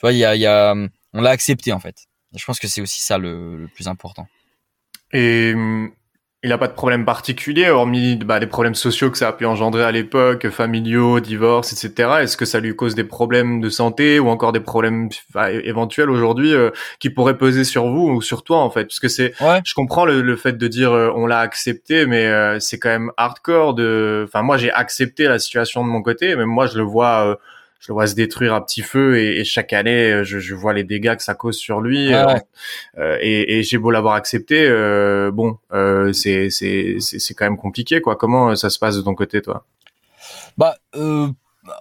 [0.01, 0.75] vois il y a y a
[1.17, 2.07] on l'a accepté en fait.
[2.33, 4.27] Et je pense que c'est aussi ça le plus important.
[5.13, 5.91] Et hum,
[6.43, 9.45] il n'a pas de problème particulier, hormis bah, les problèmes sociaux que ça a pu
[9.45, 12.09] engendrer à l'époque, familiaux, divorce, etc.
[12.21, 15.09] Est-ce que ça lui cause des problèmes de santé ou encore des problèmes
[15.63, 18.85] éventuels aujourd'hui euh, qui pourraient peser sur vous ou sur toi en fait?
[18.85, 19.33] Parce que c'est,
[19.65, 23.11] je comprends le, fait de dire euh, on l'a accepté, mais euh, c'est quand même
[23.17, 24.23] hardcore de.
[24.27, 27.39] Enfin, moi j'ai accepté la situation de mon côté, mais moi je le vois
[27.79, 30.55] je le vois se détruire à petit feu et, et chaque année euh, je, je,
[30.55, 32.39] vois les dégâts que ça cause sur lui ah euh,
[32.97, 37.57] euh, et, et j'ai beau l'avoir accepté euh, bon euh, c'est c'est c'est quand même
[37.57, 38.15] compliqué quoi.
[38.15, 39.65] Comment ça se passe de ton côté toi?
[40.57, 40.75] Bah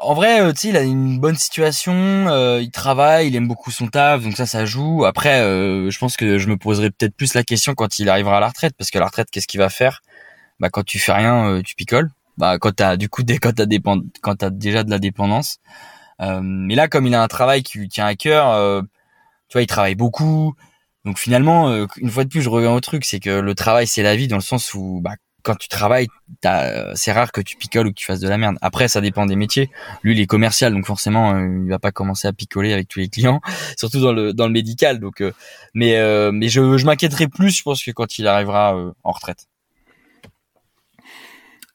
[0.03, 3.87] en vrai, tu sais, il a une bonne situation, il travaille, il aime beaucoup son
[3.87, 5.05] taf, donc ça, ça joue.
[5.05, 8.41] Après, je pense que je me poserai peut-être plus la question quand il arrivera à
[8.41, 10.03] la retraite, parce que la retraite, qu'est-ce qu'il va faire?
[10.59, 13.67] Bah, quand tu fais rien, tu picoles bah quand t'as du coup dès quand t'as
[13.67, 15.59] dépend quand t'as déjà de la dépendance
[16.23, 18.83] euh, mais là comme il a un travail qui lui tient à cœur euh,
[19.49, 20.55] tu vois il travaille beaucoup
[21.05, 23.87] donc finalement euh, une fois de plus je reviens au truc c'est que le travail
[23.87, 26.09] c'est la vie dans le sens où bah quand tu travailles,
[26.95, 28.57] c'est rare que tu picoles ou que tu fasses de la merde.
[28.63, 29.71] Après, ça dépend des métiers.
[30.03, 33.09] Lui, il est commercial, donc forcément, il va pas commencer à picoler avec tous les
[33.09, 33.41] clients,
[33.79, 34.99] surtout dans le dans le médical.
[34.99, 35.23] Donc,
[35.73, 35.95] mais
[36.33, 38.75] mais je, je m'inquiéterai plus, je pense que quand il arrivera
[39.05, 39.47] en retraite.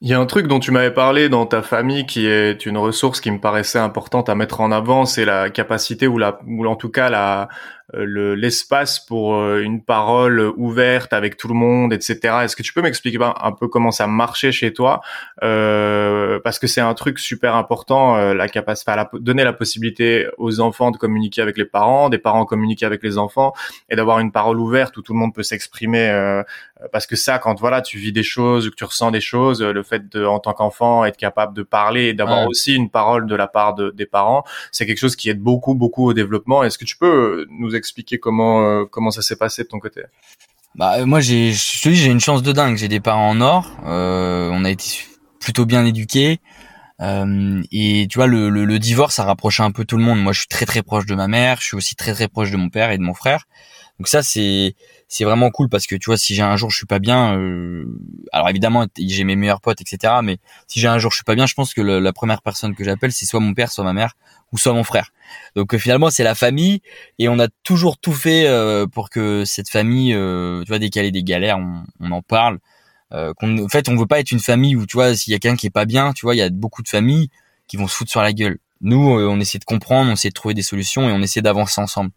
[0.04, 2.78] Il y a un truc dont tu m'avais parlé dans ta famille qui est une
[2.80, 6.66] ressource qui me paraissait importante à mettre en avant, c'est la capacité ou la ou
[6.66, 7.49] en tout cas la
[7.94, 12.20] euh, l'espace pour euh, une parole ouverte avec tout le monde, etc.
[12.44, 15.02] Est-ce que tu peux m'expliquer un peu comment ça marchait chez toi
[15.44, 20.28] euh, Parce que c'est un truc super important, euh, la capacité, la, donner la possibilité
[20.38, 23.54] aux enfants de communiquer avec les parents, des parents communiquer avec les enfants,
[23.89, 26.10] et d'avoir une parole ouverte où tout le monde peut s'exprimer.
[26.10, 26.44] Euh,
[26.92, 29.84] parce que ça, quand voilà, tu vis des choses, que tu ressens des choses, le
[29.84, 33.36] fait de, en tant qu'enfant, être capable de parler et d'avoir aussi une parole de
[33.36, 36.64] la part de, des parents, c'est quelque chose qui aide beaucoup, beaucoup au développement.
[36.64, 37.81] Est-ce que tu peux nous expliquer
[38.20, 40.02] comment euh, comment ça s'est passé de ton côté
[40.76, 43.30] Bah euh, moi j'ai je te dis j'ai une chance de dingue, j'ai des parents
[43.30, 45.06] en or, euh, on a été
[45.40, 46.40] plutôt bien éduqués.
[47.00, 50.22] et tu vois le, le, divorce ça rapprochait un peu tout le monde.
[50.22, 52.52] Moi je suis très très proche de ma mère, je suis aussi très très proche
[52.52, 53.46] de mon père et de mon frère.
[54.02, 54.74] Donc ça c'est
[55.08, 57.38] c'est vraiment cool parce que tu vois si j'ai un jour je suis pas bien,
[57.38, 57.86] euh,
[58.32, 60.12] alors évidemment j'ai mes meilleurs potes etc.
[60.24, 62.74] Mais si j'ai un jour je suis pas bien, je pense que la première personne
[62.74, 64.16] que j'appelle c'est soit mon père, soit ma mère
[64.52, 65.12] ou soit mon frère.
[65.56, 66.82] Donc euh, finalement c'est la famille
[67.20, 71.12] et on a toujours tout fait euh, pour que cette famille, tu vois dès qu'elle
[71.12, 72.58] des galères, on, on en parle.
[73.12, 73.34] en
[73.70, 75.68] fait on veut pas être une famille où tu vois s'il y a quelqu'un qui
[75.68, 77.30] est pas bien, tu vois il y a beaucoup de familles
[77.68, 78.58] qui vont se foutre sur la gueule.
[78.84, 81.80] Nous, on essaie de comprendre, on essaie de trouver des solutions et on essaie d'avancer
[81.80, 82.10] ensemble.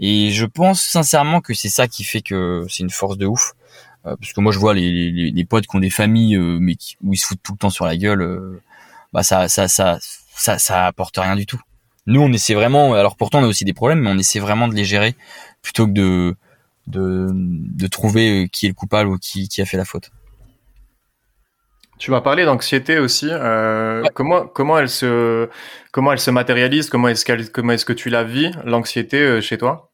[0.00, 3.52] Et je pense sincèrement que c'est ça qui fait que c'est une force de ouf.
[4.06, 6.58] Euh, parce que moi je vois les, les, les, potes qui ont des familles euh,
[6.60, 8.60] mais où ils se foutent tout le temps sur la gueule, euh,
[9.14, 9.98] bah ça, ça ça
[10.36, 11.60] ça ça apporte rien du tout.
[12.06, 14.68] Nous on essaie vraiment, alors pourtant on a aussi des problèmes, mais on essaie vraiment
[14.68, 15.14] de les gérer
[15.62, 16.36] plutôt que de
[16.86, 20.10] de, de trouver qui est le coupable ou qui, qui a fait la faute.
[21.98, 23.28] Tu m'as parlé d'anxiété aussi.
[23.30, 25.48] Euh, Comment comment elle se
[25.92, 29.40] comment elle se matérialise Comment est-ce qu'elle comment est-ce que tu la vis l'anxiété euh,
[29.40, 29.90] chez toi?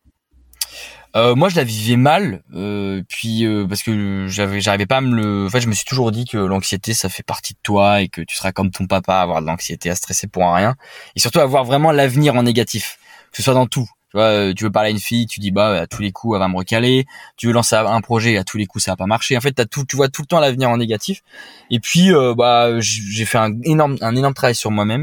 [1.16, 5.00] Euh, moi, je la vivais mal, euh, puis euh, parce que j'avais, j'arrivais pas à
[5.00, 5.46] me le.
[5.46, 8.08] En fait, je me suis toujours dit que l'anxiété, ça fait partie de toi et
[8.08, 10.76] que tu seras comme ton papa, à avoir de l'anxiété, à stresser pour un rien,
[11.16, 12.98] et surtout avoir vraiment l'avenir en négatif,
[13.32, 13.88] que ce soit dans tout.
[14.10, 16.10] Tu vois, euh, tu veux parler à une fille, tu dis bah à tous les
[16.10, 17.06] coups elle va me recaler.
[17.36, 19.36] Tu veux lancer un projet, à tous les coups ça va pas marcher.
[19.36, 21.22] En fait, as tout, tu vois tout le temps l'avenir en négatif.
[21.70, 25.02] Et puis euh, bah j'ai fait un énorme un énorme travail sur moi-même.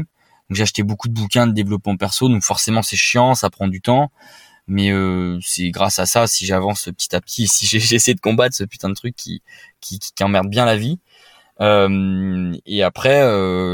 [0.50, 2.28] Donc j'ai acheté beaucoup de bouquins de développement perso.
[2.28, 4.10] Donc forcément c'est chiant, ça prend du temps.
[4.66, 8.54] Mais euh, c'est grâce à ça si j'avance petit à petit, si j'essaie de combattre
[8.54, 9.42] ce putain de truc qui
[9.80, 11.00] qui, qui, emmerde bien la vie.
[11.60, 13.22] Euh, et après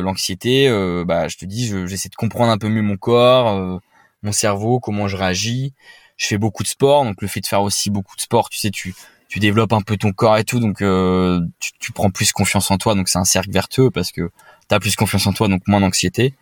[0.03, 0.71] l'anxiété,
[1.07, 3.81] bah je te dis, j'essaie de comprendre un peu mieux mon corps
[4.25, 5.75] mon cerveau, comment je réagis.
[6.17, 8.59] Je fais beaucoup de sport, donc le fait de faire aussi beaucoup de sport, tu
[8.59, 8.95] sais, tu
[9.29, 12.71] tu développes un peu ton corps et tout, donc euh, tu, tu, prends plus confiance
[12.71, 14.31] en toi, donc c'est un cercle vertueux parce que
[14.69, 16.35] tu as plus confiance en toi, donc moins d'anxiété.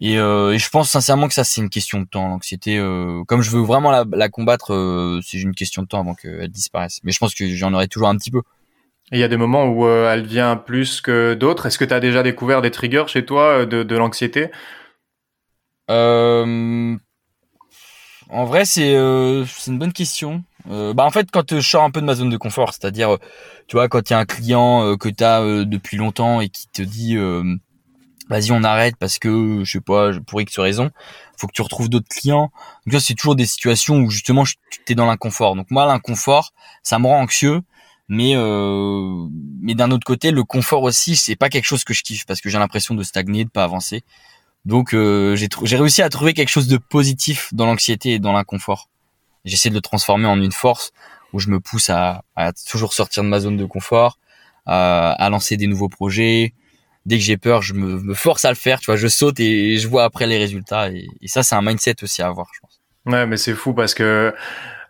[0.00, 2.28] Et, euh, et, je pense sincèrement que ça c'est une question de temps.
[2.28, 6.00] L'anxiété, euh, comme je veux vraiment la, la combattre, euh, c'est une question de temps
[6.00, 7.00] avant qu'elle disparaisse.
[7.02, 8.42] Mais je pense que j'en aurai toujours un petit peu.
[9.10, 11.66] Il y a des moments où elle vient plus que d'autres.
[11.66, 14.50] Est-ce que tu as déjà découvert des triggers chez toi de, de l'anxiété?
[18.30, 20.44] En vrai, c'est euh, une bonne question.
[20.70, 23.16] Euh, bah en fait, quand je sors un peu de ma zone de confort, c'est-à-dire,
[23.66, 26.40] tu vois, quand il y a un client euh, que tu as euh, depuis longtemps
[26.40, 27.16] et qui te dit,
[28.28, 30.90] vas-y, on arrête parce que je sais pas, pour X raison,
[31.38, 32.50] faut que tu retrouves d'autres clients.
[32.86, 35.56] Donc ça, c'est toujours des situations où justement, tu es dans l'inconfort.
[35.56, 36.52] Donc moi, l'inconfort,
[36.82, 37.62] ça me rend anxieux.
[38.10, 38.34] Mais
[39.60, 42.40] mais d'un autre côté, le confort aussi, c'est pas quelque chose que je kiffe parce
[42.40, 44.02] que j'ai l'impression de stagner, de pas avancer.
[44.68, 48.90] Donc euh, j'ai réussi à trouver quelque chose de positif dans l'anxiété et dans l'inconfort.
[49.46, 50.92] j'essaie de le transformer en une force
[51.32, 52.22] où je me pousse à,
[52.68, 54.18] toujours sortir de ma zone de confort,
[54.66, 56.52] à, lancer des nouveaux projets.
[57.06, 58.80] Dès que j'ai peur, je me, me, force à le faire.
[58.80, 60.90] Tu vois, je saute et, je vois après les résultats.
[60.90, 62.80] Et, et ça, c'est un mindset aussi à avoir, je pense.
[63.06, 64.34] Ouais, mais c'est fou parce que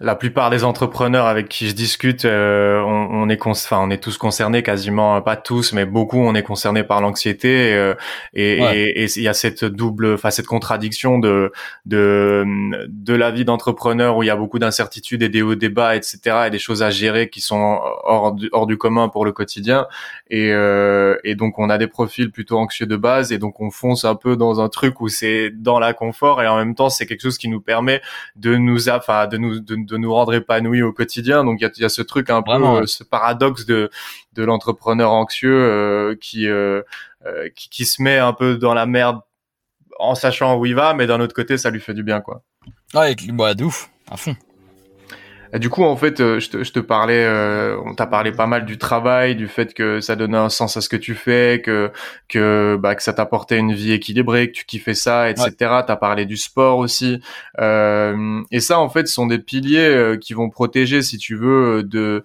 [0.01, 4.03] la plupart des entrepreneurs avec qui je discute, euh, on, on, est enfin, on est
[4.03, 7.95] tous concernés, quasiment pas tous, mais beaucoup, on est concernés par l'anxiété euh,
[8.35, 11.53] et il y a cette double, enfin cette contradiction de
[11.87, 12.45] de
[12.89, 15.97] de la vie d'entrepreneur où il y a beaucoup d'incertitudes et des hauts, des bas,
[15.97, 16.45] etc.
[16.47, 19.87] et des choses à gérer qui sont hors du, hors du commun pour le quotidien
[20.31, 23.71] et euh, et donc on a des profils plutôt anxieux de base et donc on
[23.71, 26.89] fonce un peu dans un truc où c'est dans la confort et en même temps
[26.89, 28.01] c'est quelque chose qui nous permet
[28.37, 31.45] de nous, enfin de nous de, de nous rendre épanouis au quotidien.
[31.45, 33.91] Donc il y a, y a, ce truc un peu, euh, ce paradoxe de,
[34.35, 36.83] de l'entrepreneur anxieux euh, qui, euh,
[37.55, 39.21] qui, qui se met un peu dans la merde
[39.99, 42.43] en sachant où il va, mais d'un autre côté, ça lui fait du bien, quoi.
[42.95, 44.37] Ouais, bah, de ouf, à fond
[45.55, 48.47] du coup, en fait, euh, je te, je te parlais, euh, on t'a parlé pas
[48.47, 51.63] mal du travail, du fait que ça donnait un sens à ce que tu fais,
[51.65, 51.91] que
[52.29, 55.53] que bah que ça t'apportait une vie équilibrée, que tu kiffais ça, etc.
[55.59, 57.21] T'as parlé du sport aussi,
[57.61, 62.25] euh, et ça, en fait, sont des piliers qui vont protéger, si tu veux, de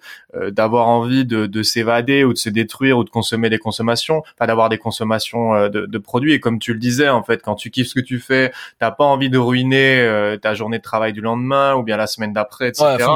[0.50, 4.46] d'avoir envie de, de s'évader ou de se détruire ou de consommer des consommations, pas
[4.46, 6.32] d'avoir des consommations de, de, produits.
[6.32, 8.90] Et comme tu le disais, en fait, quand tu kiffes ce que tu fais, t'as
[8.90, 12.68] pas envie de ruiner ta journée de travail du lendemain ou bien la semaine d'après,
[12.68, 13.06] etc.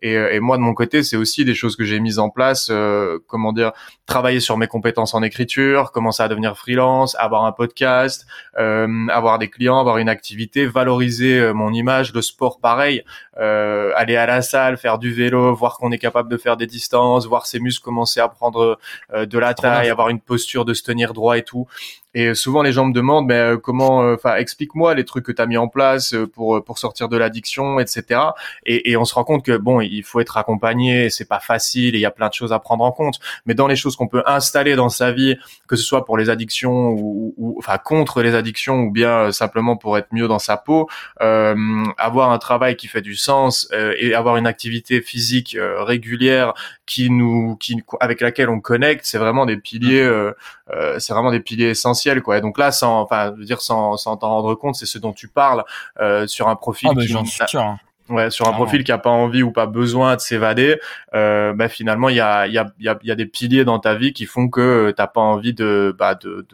[0.00, 2.30] Et, euh, et, moi de mon côté, c'est aussi des choses que j'ai mises en
[2.30, 2.68] place.
[2.70, 3.72] Euh, comment dire,
[4.06, 8.26] travailler sur mes compétences en écriture, commencer à devenir freelance, avoir un podcast,
[8.58, 13.02] euh, avoir des clients, avoir une activité, valoriser euh, mon image, le sport pareil,
[13.38, 16.66] euh, aller à la salle, faire du vélo, voir qu'on est capable de faire des
[16.66, 18.78] distances, voir ses muscles commencer à prendre
[19.14, 21.66] de la taille, avoir une posture de se tenir droit et tout.
[22.14, 25.32] Et souvent les gens me demandent, mais euh, comment, euh, enfin, explique-moi les trucs que
[25.32, 28.20] tu as mis en place euh, pour pour sortir de l'addiction, etc.
[28.64, 31.94] Et, et, on se rend compte que bon, il faut être accompagné, c'est pas facile,
[31.94, 33.20] et il y a plein de choses à prendre en compte.
[33.44, 35.36] Mais dans les choses qu'on peut installer dans sa vie,
[35.68, 39.76] que ce soit pour les addictions ou, ou enfin contre les addictions, ou bien simplement
[39.76, 40.88] pour être mieux dans sa peau,
[41.20, 41.54] euh,
[41.98, 43.27] avoir un travail qui fait du sens
[43.72, 46.54] et avoir une activité physique régulière
[46.86, 50.98] qui nous, qui avec laquelle on connecte, c'est vraiment des piliers, mmh.
[50.98, 52.38] c'est vraiment des piliers essentiels quoi.
[52.38, 54.98] Et donc là, sans, enfin, je veux dire, sans, sans t'en rendre compte, c'est ce
[54.98, 55.64] dont tu parles
[56.00, 56.90] euh, sur un profil.
[56.92, 57.60] Ah, qui, suis sûr.
[57.60, 57.78] Hein.
[58.08, 60.80] Ouais, sur un profil qui a pas envie ou pas besoin de s'évader,
[61.14, 63.78] euh, bah finalement il y a y a y a, y a des piliers dans
[63.78, 66.46] ta vie qui font que t'as pas envie de bah de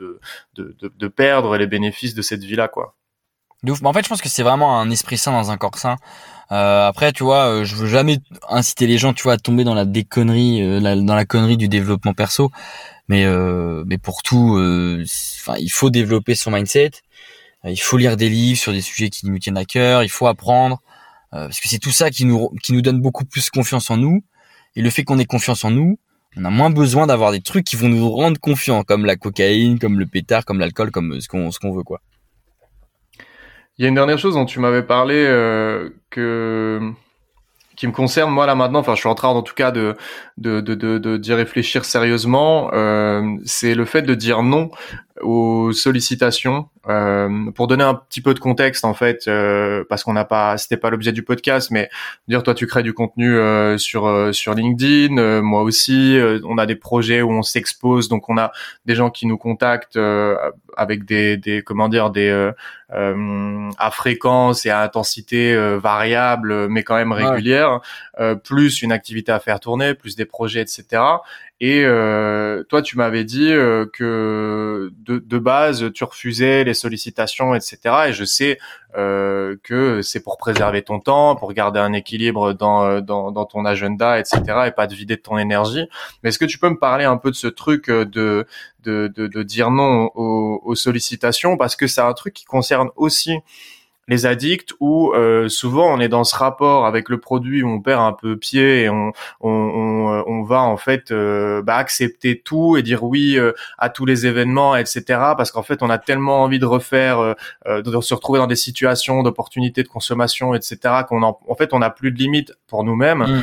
[0.57, 2.97] de, de perdre les bénéfices de cette vie là quoi.
[3.65, 5.97] Mais en fait, je pense que c'est vraiment un esprit sain dans un corps sain.
[6.53, 9.65] Euh, après, tu vois, euh, je veux jamais inciter les gens, tu vois, à tomber
[9.65, 12.51] dans la déconnerie, euh, dans la connerie du développement perso.
[13.09, 15.05] Mais euh, mais pour tout, euh,
[15.41, 16.91] enfin, il faut développer son mindset.
[17.65, 20.03] Il faut lire des livres sur des sujets qui nous tiennent à cœur.
[20.03, 20.83] Il faut apprendre
[21.31, 24.23] parce que c'est tout ça qui nous qui nous donne beaucoup plus confiance en nous.
[24.77, 25.99] Et le fait qu'on ait confiance en nous,
[26.37, 29.79] on a moins besoin d'avoir des trucs qui vont nous rendre confiants, comme la cocaïne,
[29.79, 32.01] comme le pétard, comme l'alcool, comme ce qu'on ce qu'on veut quoi.
[33.79, 36.93] Il y a une dernière chose dont tu m'avais parlé euh, que
[37.77, 39.97] qui me concerne moi là maintenant, enfin je suis en train en tout cas de
[40.39, 44.71] de de d'y réfléchir sérieusement, euh, c'est le fait de dire non
[45.21, 46.69] aux sollicitations.
[46.87, 50.59] Euh, pour donner un petit peu de contexte en fait, euh, parce qu'on n'a pas,
[50.59, 51.89] c'était pas l'objet du podcast, mais
[52.29, 56.59] dire toi tu crées du contenu euh, sur euh, sur LinkedIn, euh, moi aussi, on
[56.59, 58.53] a des projets où on s'expose, donc on a
[58.85, 59.99] des gens qui nous contactent
[60.77, 62.51] avec des des comment dire des
[62.91, 67.81] à fréquence et à intensité variable, mais quand même régulière,
[68.45, 71.03] plus une activité à faire tourner, plus des projets, etc.
[71.61, 77.55] Et euh, toi, tu m'avais dit euh, que de, de, base, tu refusais les sollicitations,
[77.55, 77.79] etc.
[78.09, 78.59] Et je sais
[78.97, 83.65] euh, que c'est pour préserver ton temps, pour garder un équilibre dans, dans, dans, ton
[83.65, 84.43] agenda, etc.
[84.67, 85.87] Et pas de vider de ton énergie.
[86.23, 88.05] Mais est-ce que tu peux me parler un peu de ce truc de,
[88.83, 91.57] de, de, de dire non aux, aux sollicitations?
[91.57, 93.39] Parce que c'est un truc qui concerne aussi
[94.09, 97.81] les addicts où euh, souvent on est dans ce rapport avec le produit où on
[97.81, 102.41] perd un peu pied et on on, on, on va en fait euh, bah, accepter
[102.41, 105.03] tout et dire oui euh, à tous les événements etc
[105.37, 107.35] parce qu'en fait on a tellement envie de refaire
[107.67, 110.77] de se retrouver dans des situations d'opportunités de consommation etc
[111.09, 113.43] qu'on en, en fait on n'a plus de limites pour nous-mêmes mmh.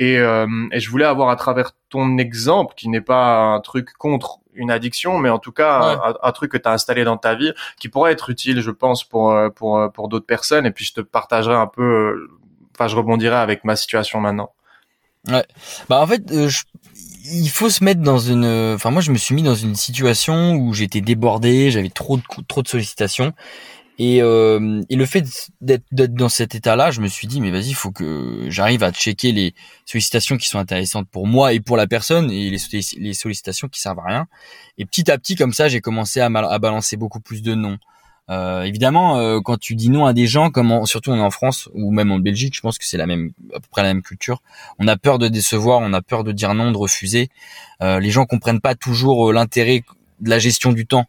[0.00, 4.40] et, et je voulais avoir à travers ton exemple qui n'est pas un truc contre
[4.54, 7.52] une addiction, mais en tout cas un, truc que tu as installé dans ta vie
[7.78, 10.66] qui pourrait être utile, je pense, pour euh, pour euh, pour d'autres personnes.
[10.66, 12.30] Et puis je te partagerai un peu, euh,
[12.74, 14.52] enfin je rebondirai avec ma situation maintenant.
[15.28, 15.44] Ouais.
[15.88, 18.74] Bah en fait, il faut se mettre dans une.
[18.74, 22.22] Enfin moi je me suis mis dans une situation où j'étais débordé, j'avais trop de
[22.48, 23.32] trop de sollicitations.
[24.02, 25.26] Et, euh, et le fait
[25.60, 28.92] d'être dans cet état-là, je me suis dit mais vas-y, il faut que j'arrive à
[28.92, 29.52] checker les
[29.84, 33.98] sollicitations qui sont intéressantes pour moi et pour la personne et les, sollicitations qui servent
[33.98, 34.26] à rien.
[34.78, 37.76] Et petit à petit comme ça, j'ai commencé à, balancer beaucoup plus de noms.
[38.30, 41.30] Euh, évidemment, euh, quand tu dis non à des gens, comme surtout on est en
[41.30, 43.92] France ou même en Belgique, je pense que c'est la même, à peu près la
[43.92, 44.40] même culture.
[44.78, 47.28] On a peur de décevoir, on a peur de dire non, de refuser.
[47.82, 49.82] Euh, les gens comprennent pas toujours l'intérêt
[50.20, 51.06] de la gestion du temps.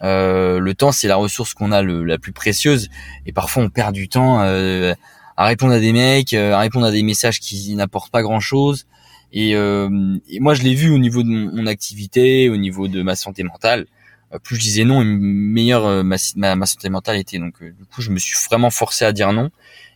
[0.00, 2.88] le temps, c'est la ressource qu'on a la plus précieuse,
[3.26, 7.02] et parfois on perd du temps à répondre à des mecs, à répondre à des
[7.02, 8.86] messages qui n'apportent pas grand-chose.
[9.32, 13.16] Et, et, moi, je l'ai vu au niveau de mon activité, au niveau de ma
[13.16, 13.86] santé mentale
[14.34, 16.16] euh, plus je disais non, meilleure euh, ma,
[16.56, 17.38] ma, santé mentale était.
[17.38, 19.50] Donc euh, du coup, je me suis vraiment forcé à dire non.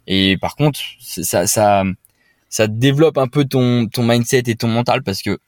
[0.06, 1.84] Et par contre, ça, ça,
[2.48, 5.38] ça développe un peu ton, ton mindset et ton mental parce que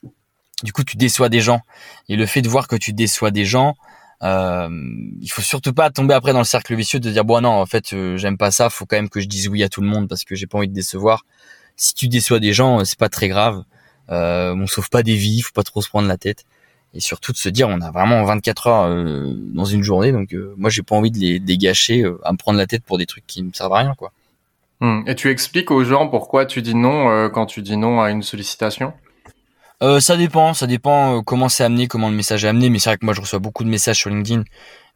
[0.63, 1.61] du coup, tu déçois des gens.
[2.09, 3.75] Et le fait de voir que tu déçois des gens,
[4.23, 4.69] euh,
[5.21, 7.65] il faut surtout pas tomber après dans le cercle vicieux de dire bon non, en
[7.65, 8.69] fait, j'aime pas ça.
[8.69, 10.57] Faut quand même que je dise oui à tout le monde parce que j'ai pas
[10.57, 11.25] envie de décevoir.
[11.75, 13.63] Si tu déçois des gens, c'est pas très grave.
[14.09, 16.45] Euh, on sauve pas des vies, faut pas trop se prendre la tête
[16.93, 20.33] et surtout de se dire on a vraiment 24 heures euh, dans une journée donc
[20.33, 22.97] euh, moi j'ai pas envie de les, dégâcher euh, à me prendre la tête pour
[22.97, 24.11] des trucs qui me servent à rien quoi.
[24.81, 25.03] Hmm.
[25.05, 28.23] Et tu expliques aux gens pourquoi tu dis non quand tu dis non à une
[28.23, 28.93] sollicitation?
[29.99, 32.69] Ça dépend, ça dépend comment c'est amené, comment le message est amené.
[32.69, 34.43] Mais c'est vrai que moi je reçois beaucoup de messages sur LinkedIn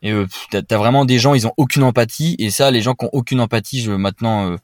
[0.01, 0.13] et
[0.51, 3.09] t'as as vraiment des gens ils ont aucune empathie et ça les gens qui ont
[3.13, 4.55] aucune empathie je maintenant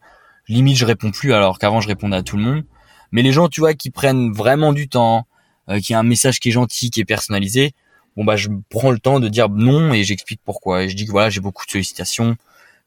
[0.47, 2.63] limite je réponds plus alors qu'avant je répondais à tout le monde.
[3.11, 5.27] Mais les gens tu vois qui prennent vraiment du temps,
[5.69, 7.73] euh, qui a un message qui est gentil, qui est personnalisé,
[8.15, 10.83] bon bah je prends le temps de dire non et j'explique pourquoi.
[10.83, 12.35] Et je dis que voilà j'ai beaucoup de sollicitations,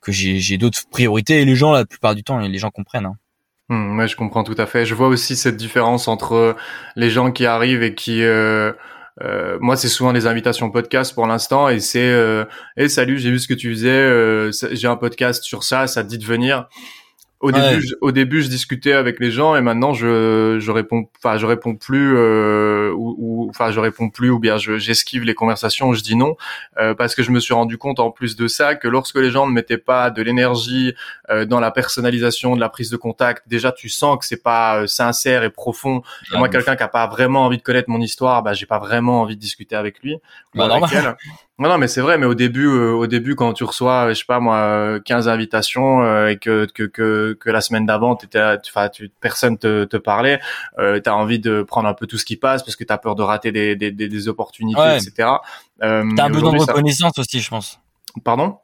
[0.01, 3.07] que j'ai d'autres priorités et les gens la plupart du temps les gens comprennent.
[3.07, 3.17] Hein.
[3.69, 4.85] Mmh, je comprends tout à fait.
[4.85, 6.57] Je vois aussi cette différence entre
[6.97, 8.73] les gens qui arrivent et qui euh,
[9.23, 12.45] euh, moi, c'est souvent des invitations podcast pour l'instant, et c'est euh,
[12.77, 16.03] hey, salut, j'ai vu ce que tu faisais, euh, j'ai un podcast sur ça, ça
[16.03, 16.69] te dit de venir."
[17.45, 21.11] Au début, je, au début, je discutais avec les gens et maintenant je, je réponds,
[21.19, 25.93] enfin, je réponds plus euh, ou, enfin, je réponds plus ou bien j'esquive les conversations,
[25.93, 26.37] je dis non
[26.79, 29.31] euh, parce que je me suis rendu compte en plus de ça que lorsque les
[29.31, 30.95] gens ne mettaient pas de l'énergie
[31.29, 34.79] euh, dans la personnalisation, de la prise de contact, déjà tu sens que c'est pas
[34.79, 36.03] euh, sincère et profond.
[36.33, 38.79] Et moi, quelqu'un qui a pas vraiment envie de connaître mon histoire, bah, j'ai pas
[38.79, 40.17] vraiment envie de discuter avec lui.
[40.55, 41.15] Bah, avec elle.
[41.61, 42.19] Non, non, mais c'est vrai.
[42.19, 46.03] Mais au début, euh, au début, quand tu reçois, je sais pas moi, 15 invitations
[46.03, 49.97] euh, et que, que que que la semaine d'avant, t'étais, enfin, tu, personne te, te
[49.97, 50.41] parlait,
[50.81, 53.15] euh, t'as envie de prendre un peu tout ce qui passe parce que t'as peur
[53.15, 55.29] de rater des des, des, opportunités, etc.
[55.83, 57.79] Euh, t'as un besoin de reconnaissance aussi, je pense.
[58.25, 58.59] Pardon?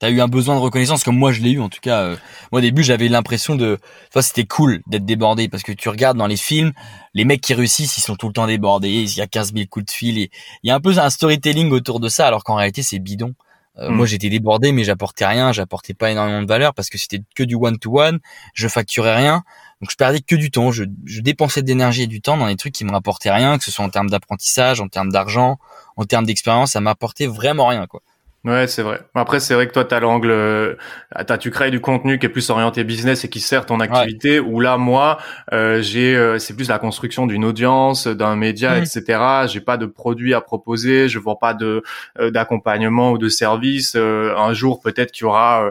[0.00, 2.00] T'as eu un besoin de reconnaissance comme moi je l'ai eu en tout cas.
[2.00, 2.16] Euh,
[2.52, 3.78] moi au début j'avais l'impression de,
[4.10, 6.72] toi c'était cool d'être débordé parce que tu regardes dans les films,
[7.12, 9.66] les mecs qui réussissent ils sont tout le temps débordés, il y a 15 000
[9.68, 10.30] coups de fil et
[10.62, 13.34] il y a un peu un storytelling autour de ça alors qu'en réalité c'est bidon.
[13.76, 13.94] Euh, mm.
[13.94, 17.42] Moi j'étais débordé mais j'apportais rien, j'apportais pas énormément de valeur parce que c'était que
[17.42, 18.20] du one to one,
[18.54, 19.44] je facturais rien,
[19.82, 22.46] donc je perdais que du temps, je, je dépensais de l'énergie et du temps dans
[22.46, 25.58] des trucs qui me rapportaient rien, que ce soit en termes d'apprentissage, en termes d'argent,
[25.96, 28.00] en termes d'expérience, ça m'apportait vraiment rien quoi.
[28.42, 29.00] Ouais, c'est vrai.
[29.14, 30.74] Après, c'est vrai que toi, t'as l'angle, euh,
[31.26, 34.40] t'as, tu crées du contenu qui est plus orienté business et qui sert ton activité.
[34.40, 35.18] Ou là, moi,
[35.52, 38.82] euh, j'ai, euh, c'est plus la construction d'une audience, d'un média, mmh.
[38.82, 39.22] etc.
[39.46, 41.82] J'ai pas de produits à proposer, je vois pas de
[42.18, 43.94] d'accompagnement ou de service.
[43.94, 45.70] un jour, peut-être qu'il y aura euh,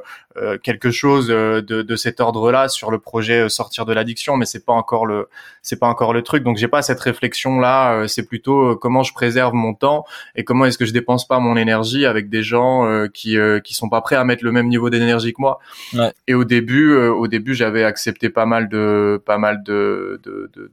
[0.64, 4.66] quelque chose de, de cet ordre-là sur le projet euh, sortir de l'addiction, mais c'est
[4.66, 5.28] pas encore le
[5.62, 6.44] c'est pas encore le truc.
[6.44, 7.94] Donc j'ai pas cette réflexion là.
[7.94, 11.40] Euh, c'est plutôt comment je préserve mon temps et comment est-ce que je dépense pas
[11.40, 14.90] mon énergie avec des gens qui qui sont pas prêts à mettre le même niveau
[14.90, 15.60] d'énergie que moi.
[15.94, 16.12] Ouais.
[16.28, 20.22] Et au début au début j'avais accepté pas mal de pas mal de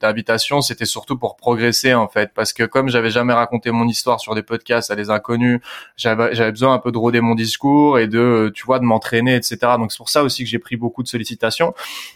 [0.00, 0.60] d'invitations.
[0.60, 4.34] C'était surtout pour progresser en fait parce que comme j'avais jamais raconté mon histoire sur
[4.34, 5.60] des podcasts à des inconnus,
[5.96, 9.34] j'avais j'avais besoin un peu de roder mon discours et de tu vois de m'entraîner
[9.56, 11.74] donc c'est pour ça aussi que j'ai pris beaucoup de sollicitations.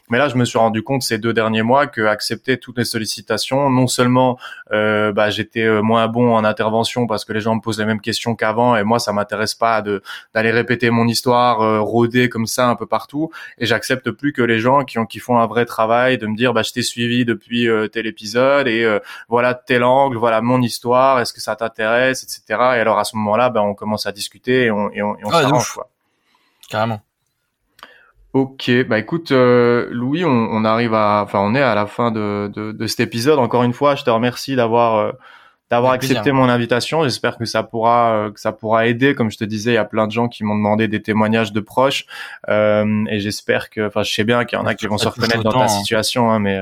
[0.09, 2.85] Mais là, je me suis rendu compte ces deux derniers mois que accepter toutes les
[2.85, 4.39] sollicitations, non seulement
[4.73, 7.85] euh, bah, j'étais euh, moins bon en intervention parce que les gens me posent les
[7.85, 10.03] mêmes questions qu'avant et moi ça m'intéresse pas de
[10.35, 13.31] d'aller répéter mon histoire, euh, rôder comme ça un peu partout.
[13.59, 16.37] Et j'accepte plus que les gens qui ont qui font un vrai travail de me
[16.37, 21.21] dire bah je t'ai suivi depuis tel épisode et voilà tel angle, voilà mon histoire,
[21.21, 22.43] est-ce que ça t'intéresse, etc.
[22.49, 25.25] Et alors à ce moment-là, ben on commence à discuter et on et on, et
[25.25, 25.89] on s'arrange quoi.
[26.69, 27.01] Carrément.
[28.33, 32.13] Ok, bah écoute, euh, Louis, on, on, arrive à, enfin, on est à la fin
[32.13, 33.41] de, de, de, cet épisode.
[33.41, 35.13] Encore une fois, je te remercie d'avoir euh,
[35.69, 37.03] d'avoir accepté mon invitation.
[37.03, 39.17] J'espère que ça pourra euh, que ça pourra aider.
[39.17, 41.53] Comme je te disais, il y a plein de gens qui m'ont demandé des témoignages
[41.53, 42.07] de proches,
[42.49, 45.09] euh, et j'espère que, enfin, je sais bien qu'il y en a qui vont se
[45.09, 45.69] reconnaître dans ta hein.
[45.69, 46.61] situation, hein, mais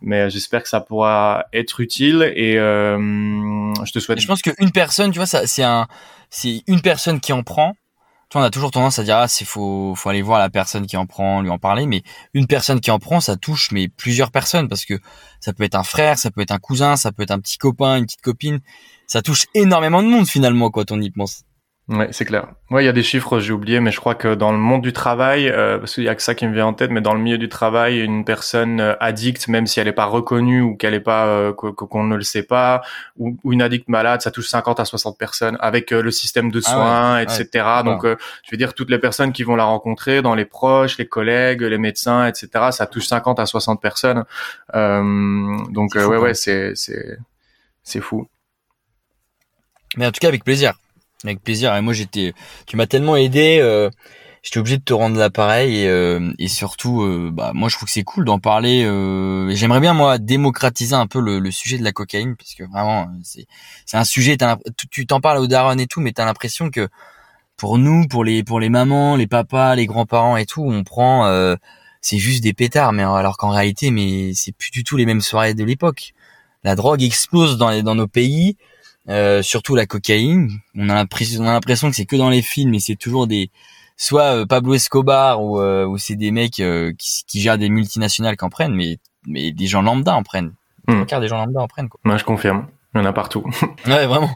[0.00, 2.32] mais j'espère que ça pourra être utile.
[2.34, 4.20] Et je te souhaite.
[4.20, 5.86] je pense qu'une personne, tu vois, ça, c'est un,
[6.30, 7.74] c'est une personne qui en prend
[8.38, 10.96] on a toujours tendance à dire ah c'est faut faut aller voir la personne qui
[10.96, 14.30] en prend, lui en parler, mais une personne qui en prend, ça touche mais plusieurs
[14.30, 14.98] personnes parce que
[15.40, 17.58] ça peut être un frère, ça peut être un cousin, ça peut être un petit
[17.58, 18.60] copain, une petite copine,
[19.06, 21.44] ça touche énormément de monde finalement quand on y pense.
[21.86, 22.46] Ouais, c'est clair.
[22.70, 24.80] Ouais, il y a des chiffres, j'ai oublié, mais je crois que dans le monde
[24.80, 27.02] du travail, euh, parce qu'il y a que ça qui me vient en tête, mais
[27.02, 30.62] dans le milieu du travail, une personne euh, addicte, même si elle n'est pas reconnue
[30.62, 32.80] ou qu'elle est pas, euh, qu'on ne le sait pas,
[33.18, 36.70] ou, une addict malade, ça touche 50 à 60 personnes avec le système de ah
[36.70, 37.66] soins, etc.
[37.84, 41.06] Donc, je veux dire, toutes les personnes qui vont la rencontrer, dans les proches, les
[41.06, 42.48] collègues, les médecins, etc.
[42.70, 44.24] Ça touche 50 à 60 personnes.
[44.72, 47.18] donc, ouais, ouais, c'est, c'est,
[47.82, 48.26] c'est fou.
[49.98, 50.72] Mais en tout cas, avec plaisir.
[51.24, 51.74] Avec plaisir.
[51.74, 52.34] Et moi, j'étais,
[52.66, 53.58] tu m'as tellement aidé.
[53.60, 53.88] Euh,
[54.42, 57.86] j'étais obligé de te rendre l'appareil et, euh, et surtout, euh, bah, moi, je trouve
[57.86, 58.82] que c'est cool d'en parler.
[59.54, 63.08] J'aimerais bien moi démocratiser un peu le, le, sujet de la cocaïne parce que vraiment,
[63.22, 63.46] c'est,
[63.86, 64.36] c'est un sujet.
[64.90, 66.88] Tu t'en parles au daron et tout, mais t'as l'impression que
[67.56, 71.56] pour nous, pour les, pour les mamans, les papas, les grands-parents et tout, on prend,
[72.02, 72.92] c'est juste des pétards.
[72.92, 76.12] Mais alors qu'en réalité, mais c'est plus du tout les mêmes soirées de l'époque.
[76.64, 78.56] La drogue explose dans, les, dans nos pays.
[79.08, 80.50] Euh, surtout la cocaïne.
[80.74, 83.26] On a l'impression, on a l'impression que c'est que dans les films, mais c'est toujours
[83.26, 83.50] des,
[83.96, 88.36] soit euh, Pablo Escobar ou, euh, ou c'est des mecs qui, qui, gèrent des multinationales
[88.36, 90.54] qui en prennent, mais mais des gens lambda en prennent.
[90.86, 91.04] Hmm.
[91.04, 91.88] des gens lambda en prennent.
[91.88, 92.00] Quoi.
[92.04, 92.66] Moi, je confirme.
[92.94, 93.44] Il y en a partout.
[93.86, 94.30] ouais, vraiment.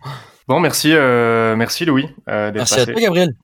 [0.49, 2.09] Bon, merci, merci Louis.
[2.27, 3.35] merci à toi, Gabriel.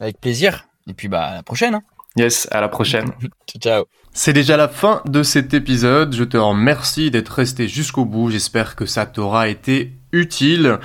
[0.00, 0.68] Avec plaisir.
[0.88, 1.74] Et puis bah à la prochaine.
[1.74, 1.82] Hein.
[2.16, 3.10] Yes, à la prochaine.
[3.60, 3.84] ciao.
[4.12, 6.14] C'est déjà la fin de cet épisode.
[6.14, 8.30] Je te remercie d'être resté jusqu'au bout.
[8.30, 10.78] J'espère que ça t'aura été utile.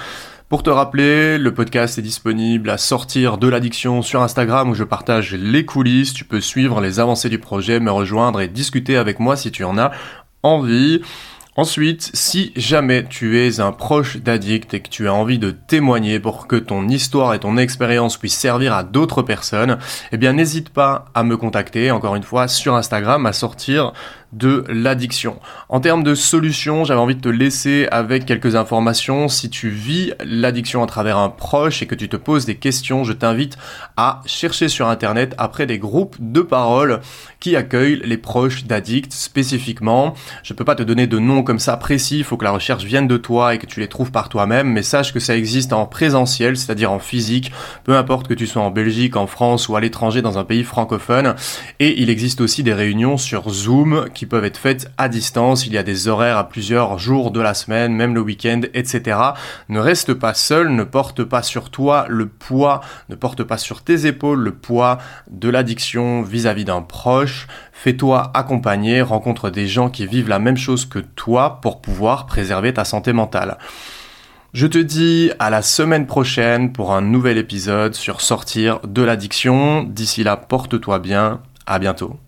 [0.50, 4.84] Pour te rappeler, le podcast est disponible à sortir de l'addiction sur Instagram où je
[4.84, 6.14] partage les coulisses.
[6.14, 9.64] Tu peux suivre les avancées du projet, me rejoindre et discuter avec moi si tu
[9.64, 9.92] en as
[10.44, 11.02] envie.
[11.58, 16.20] Ensuite, si jamais tu es un proche d'addict et que tu as envie de témoigner
[16.20, 19.78] pour que ton histoire et ton expérience puissent servir à d'autres personnes,
[20.14, 23.92] eh bien n'hésite pas à me contacter, encore une fois, sur Instagram à sortir
[24.34, 25.40] de l'addiction.
[25.70, 29.28] En termes de solutions, j'avais envie de te laisser avec quelques informations.
[29.28, 33.04] Si tu vis l'addiction à travers un proche et que tu te poses des questions,
[33.04, 33.58] je t'invite
[33.98, 37.02] à chercher sur Internet après des groupes de parole
[37.40, 40.14] qui accueillent les proches d'addicts spécifiquement.
[40.44, 42.84] Je peux pas te donner de nom comme ça précis, il faut que la recherche
[42.84, 45.74] vienne de toi et que tu les trouves par toi-même, mais sache que ça existe
[45.74, 47.52] en présentiel, c'est-à-dire en physique,
[47.84, 50.64] peu importe que tu sois en Belgique, en France ou à l'étranger dans un pays
[50.64, 51.36] francophone.
[51.80, 55.66] Et il existe aussi des réunions sur Zoom qui peuvent être faites à distance.
[55.66, 59.18] Il y a des horaires à plusieurs jours de la semaine, même le week-end, etc.
[59.68, 63.82] Ne reste pas seul, ne porte pas sur toi le poids, ne porte pas sur
[63.82, 65.00] tes épaules le poids
[65.32, 67.48] de l'addiction vis-à-vis d'un proche.
[67.74, 72.76] Fais-toi accompagner, rencontre des gens qui vivent la même chose que toi pour pouvoir préserver
[72.76, 73.58] ta santé mentale.
[74.54, 79.82] Je te dis à la semaine prochaine pour un nouvel épisode sur sortir de l'addiction.
[79.82, 81.42] D'ici là, porte-toi bien.
[81.66, 82.20] À bientôt.